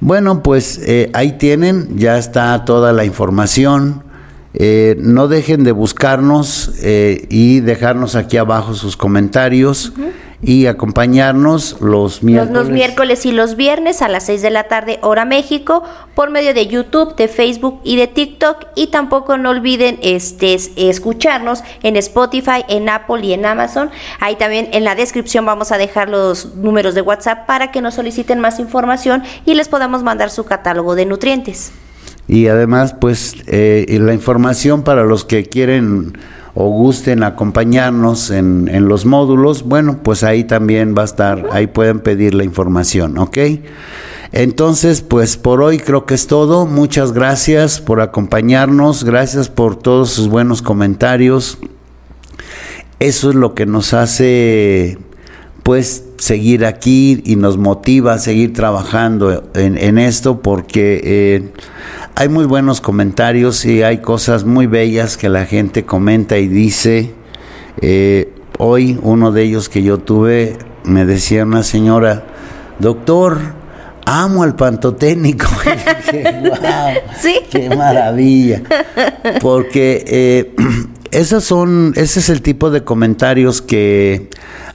bueno, 0.00 0.42
pues 0.42 0.80
eh, 0.86 1.10
ahí 1.12 1.32
tienen, 1.32 1.98
ya 1.98 2.18
está 2.18 2.64
toda 2.64 2.92
la 2.92 3.04
información. 3.04 4.04
Eh, 4.52 4.96
no 4.98 5.28
dejen 5.28 5.62
de 5.62 5.72
buscarnos 5.72 6.72
eh, 6.82 7.26
y 7.30 7.60
dejarnos 7.60 8.16
aquí 8.16 8.36
abajo 8.36 8.74
sus 8.74 8.96
comentarios 8.96 9.92
y 10.42 10.66
acompañarnos 10.66 11.80
los 11.80 12.22
miércoles. 12.22 12.54
Los, 12.54 12.70
miércoles 12.70 13.26
y 13.26 13.32
los 13.32 13.56
viernes 13.56 14.00
a 14.00 14.08
las 14.08 14.24
6 14.24 14.40
de 14.42 14.50
la 14.50 14.64
tarde, 14.64 14.98
hora 15.02 15.24
México, 15.24 15.82
por 16.14 16.30
medio 16.30 16.54
de 16.54 16.66
YouTube, 16.66 17.14
de 17.16 17.28
Facebook 17.28 17.80
y 17.84 17.96
de 17.96 18.06
TikTok. 18.06 18.68
Y 18.74 18.86
tampoco 18.86 19.36
no 19.36 19.50
olviden 19.50 19.98
este, 20.02 20.56
escucharnos 20.76 21.62
en 21.82 21.96
Spotify, 21.96 22.64
en 22.68 22.88
Apple 22.88 23.20
y 23.22 23.34
en 23.34 23.44
Amazon. 23.44 23.90
Ahí 24.18 24.36
también 24.36 24.68
en 24.72 24.84
la 24.84 24.94
descripción 24.94 25.44
vamos 25.44 25.72
a 25.72 25.78
dejar 25.78 26.08
los 26.08 26.54
números 26.54 26.94
de 26.94 27.02
WhatsApp 27.02 27.46
para 27.46 27.70
que 27.70 27.82
nos 27.82 27.94
soliciten 27.94 28.40
más 28.40 28.60
información 28.60 29.22
y 29.44 29.54
les 29.54 29.68
podamos 29.68 30.02
mandar 30.02 30.30
su 30.30 30.44
catálogo 30.44 30.94
de 30.94 31.04
nutrientes. 31.04 31.72
Y 32.28 32.46
además, 32.46 32.94
pues, 32.98 33.34
eh, 33.48 33.98
la 34.00 34.14
información 34.14 34.84
para 34.84 35.02
los 35.02 35.24
que 35.24 35.44
quieren 35.44 36.12
o 36.54 36.68
gusten 36.68 37.22
acompañarnos 37.22 38.30
en, 38.30 38.68
en, 38.68 38.88
los 38.88 39.06
módulos, 39.06 39.62
bueno, 39.62 40.00
pues 40.02 40.24
ahí 40.24 40.44
también 40.44 40.94
va 40.96 41.02
a 41.02 41.04
estar, 41.04 41.48
ahí 41.52 41.68
pueden 41.68 42.00
pedir 42.00 42.34
la 42.34 42.44
información, 42.44 43.18
¿ok? 43.18 43.38
Entonces, 44.32 45.00
pues 45.00 45.36
por 45.36 45.60
hoy 45.60 45.78
creo 45.78 46.06
que 46.06 46.14
es 46.14 46.26
todo. 46.26 46.66
Muchas 46.66 47.12
gracias 47.12 47.80
por 47.80 48.00
acompañarnos, 48.00 49.04
gracias 49.04 49.48
por 49.48 49.76
todos 49.76 50.10
sus 50.10 50.28
buenos 50.28 50.62
comentarios. 50.62 51.58
Eso 53.00 53.30
es 53.30 53.34
lo 53.34 53.54
que 53.54 53.66
nos 53.66 53.92
hace, 53.92 54.98
pues, 55.62 56.04
seguir 56.18 56.64
aquí 56.64 57.22
y 57.24 57.36
nos 57.36 57.56
motiva 57.56 58.14
a 58.14 58.18
seguir 58.18 58.52
trabajando 58.52 59.50
en, 59.54 59.76
en 59.76 59.98
esto 59.98 60.42
porque... 60.42 61.00
Eh, 61.02 61.52
hay 62.14 62.28
muy 62.28 62.44
buenos 62.44 62.80
comentarios 62.80 63.64
y 63.64 63.82
hay 63.82 63.98
cosas 63.98 64.44
muy 64.44 64.66
bellas 64.66 65.16
que 65.16 65.28
la 65.28 65.46
gente 65.46 65.84
comenta 65.84 66.38
y 66.38 66.48
dice. 66.48 67.14
Eh, 67.80 68.32
hoy 68.58 68.98
uno 69.02 69.32
de 69.32 69.42
ellos 69.42 69.68
que 69.68 69.82
yo 69.82 69.98
tuve 69.98 70.56
me 70.84 71.06
decía 71.06 71.44
una 71.44 71.62
señora, 71.62 72.24
doctor, 72.78 73.38
amo 74.04 74.42
al 74.42 74.54
pantotécnico. 74.56 75.46
¿Sí? 77.20 77.34
¡Qué 77.50 77.74
maravilla! 77.74 78.62
Porque 79.40 80.04
eh, 80.06 80.54
esos 81.10 81.44
son, 81.44 81.92
ese 81.96 82.20
es 82.20 82.28
el 82.28 82.42
tipo 82.42 82.70
de 82.70 82.84
comentarios 82.84 83.62
que 83.62 84.28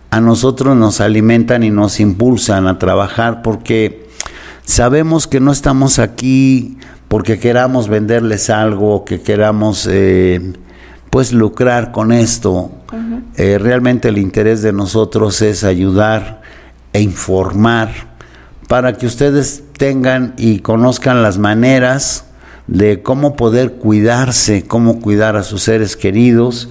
a 0.09 0.21
nosotros 0.21 0.75
nos 0.75 1.01
alimentan 1.01 1.63
y 1.63 1.69
nos 1.69 1.99
impulsan 1.99 2.67
a 2.67 2.79
trabajar 2.79 3.41
porque 3.41 4.07
sabemos 4.63 5.27
que 5.27 5.39
no 5.39 5.51
estamos 5.51 5.99
aquí 5.99 6.77
porque 7.15 7.39
queramos 7.39 7.87
venderles 7.87 8.49
algo, 8.49 9.05
que 9.05 9.21
queramos 9.21 9.87
eh, 9.89 10.51
pues 11.09 11.31
lucrar 11.31 11.93
con 11.93 12.11
esto. 12.11 12.71
Eh, 13.37 13.57
realmente 13.57 14.09
el 14.09 14.17
interés 14.17 14.61
de 14.61 14.73
nosotros 14.73 15.41
es 15.41 15.63
ayudar 15.63 16.41
e 16.91 16.99
informar 16.99 17.87
para 18.67 18.97
que 18.97 19.05
ustedes 19.05 19.63
tengan 19.77 20.33
y 20.37 20.59
conozcan 20.59 21.23
las 21.23 21.37
maneras 21.37 22.25
de 22.67 23.01
cómo 23.01 23.37
poder 23.37 23.75
cuidarse, 23.75 24.65
cómo 24.67 24.99
cuidar 24.99 25.37
a 25.37 25.43
sus 25.43 25.61
seres 25.61 25.95
queridos 25.95 26.67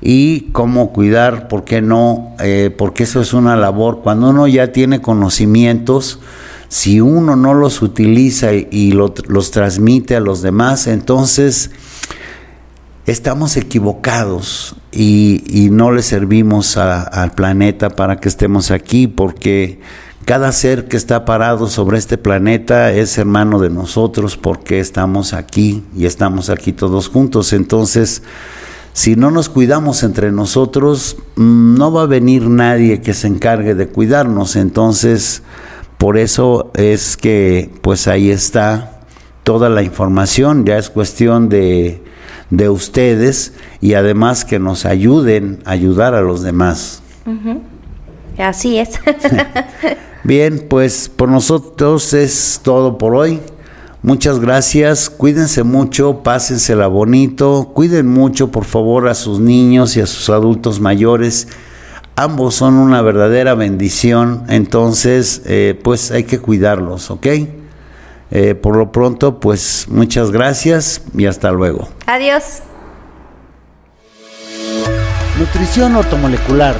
y 0.00 0.42
cómo 0.52 0.92
cuidar, 0.92 1.48
¿por 1.48 1.64
qué 1.64 1.82
no? 1.82 2.36
Eh, 2.38 2.72
porque 2.78 3.02
eso 3.02 3.20
es 3.20 3.32
una 3.32 3.56
labor. 3.56 4.02
Cuando 4.04 4.30
uno 4.30 4.46
ya 4.46 4.70
tiene 4.70 5.00
conocimientos, 5.02 6.20
si 6.68 7.00
uno 7.00 7.36
no 7.36 7.54
los 7.54 7.82
utiliza 7.82 8.52
y, 8.52 8.92
los 8.92 9.50
transmite 9.50 10.16
a 10.16 10.20
los 10.20 10.42
demás, 10.42 10.86
entonces 10.86 11.70
estamos 13.06 13.56
equivocados. 13.56 14.76
y, 14.92 15.68
no 15.70 15.92
le 15.92 16.02
servimos 16.02 16.76
al 16.76 17.32
planeta 17.32 17.90
para 17.90 18.16
que 18.16 18.28
estemos 18.28 18.70
aquí, 18.70 19.06
porque 19.06 19.80
cada 20.28 20.52
ser 20.52 20.88
que 20.88 20.98
está 20.98 21.24
parado 21.24 21.68
sobre 21.68 21.96
este 21.96 22.18
planeta 22.18 22.92
es 22.92 23.16
hermano 23.16 23.60
de 23.60 23.70
nosotros 23.70 24.36
porque 24.36 24.78
estamos 24.78 25.32
aquí 25.32 25.84
y 25.96 26.04
estamos 26.04 26.50
aquí 26.50 26.74
todos 26.74 27.08
juntos. 27.08 27.54
Entonces, 27.54 28.22
si 28.92 29.16
no 29.16 29.30
nos 29.30 29.48
cuidamos 29.48 30.02
entre 30.02 30.30
nosotros, 30.30 31.16
mm, 31.36 31.78
no 31.78 31.92
va 31.92 32.02
a 32.02 32.06
venir 32.06 32.42
nadie 32.42 33.00
que 33.00 33.14
se 33.14 33.26
encargue 33.26 33.74
de 33.74 33.88
cuidarnos. 33.88 34.56
Entonces, 34.56 35.42
por 35.98 36.16
eso 36.16 36.70
es 36.74 37.16
que 37.16 37.70
pues 37.82 38.06
ahí 38.08 38.30
está 38.30 39.02
toda 39.42 39.68
la 39.68 39.82
información, 39.82 40.64
ya 40.64 40.78
es 40.78 40.90
cuestión 40.90 41.48
de, 41.48 42.00
de 42.50 42.68
ustedes 42.68 43.52
y 43.80 43.94
además 43.94 44.44
que 44.44 44.58
nos 44.58 44.86
ayuden 44.86 45.60
a 45.64 45.72
ayudar 45.72 46.14
a 46.14 46.20
los 46.20 46.42
demás. 46.42 47.02
Así 48.38 48.78
es. 48.78 49.00
Bien, 50.24 50.64
pues 50.68 51.08
por 51.08 51.28
nosotros 51.28 52.14
es 52.14 52.60
todo 52.62 52.98
por 52.98 53.14
hoy. 53.14 53.40
Muchas 54.02 54.38
gracias, 54.38 55.10
cuídense 55.10 55.64
mucho, 55.64 56.22
pásensela 56.22 56.86
bonito, 56.86 57.72
cuiden 57.74 58.06
mucho 58.06 58.52
por 58.52 58.64
favor 58.64 59.08
a 59.08 59.14
sus 59.14 59.40
niños 59.40 59.96
y 59.96 60.00
a 60.00 60.06
sus 60.06 60.30
adultos 60.30 60.78
mayores. 60.78 61.48
Ambos 62.20 62.56
son 62.56 62.74
una 62.74 63.00
verdadera 63.00 63.54
bendición, 63.54 64.42
entonces 64.48 65.40
eh, 65.46 65.78
pues 65.84 66.10
hay 66.10 66.24
que 66.24 66.40
cuidarlos, 66.40 67.12
¿ok? 67.12 67.26
Eh, 68.32 68.56
por 68.56 68.76
lo 68.76 68.90
pronto, 68.90 69.38
pues 69.38 69.86
muchas 69.88 70.32
gracias 70.32 71.00
y 71.16 71.26
hasta 71.26 71.52
luego. 71.52 71.88
Adiós. 72.06 72.62
Nutrición 75.38 75.94
ortomolecular 75.94 76.74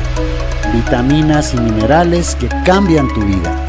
vitaminas 0.73 1.55
y 1.55 1.59
minerales 1.59 2.35
que 2.35 2.49
cambian 2.65 3.07
tu 3.07 3.21
vida. 3.21 3.68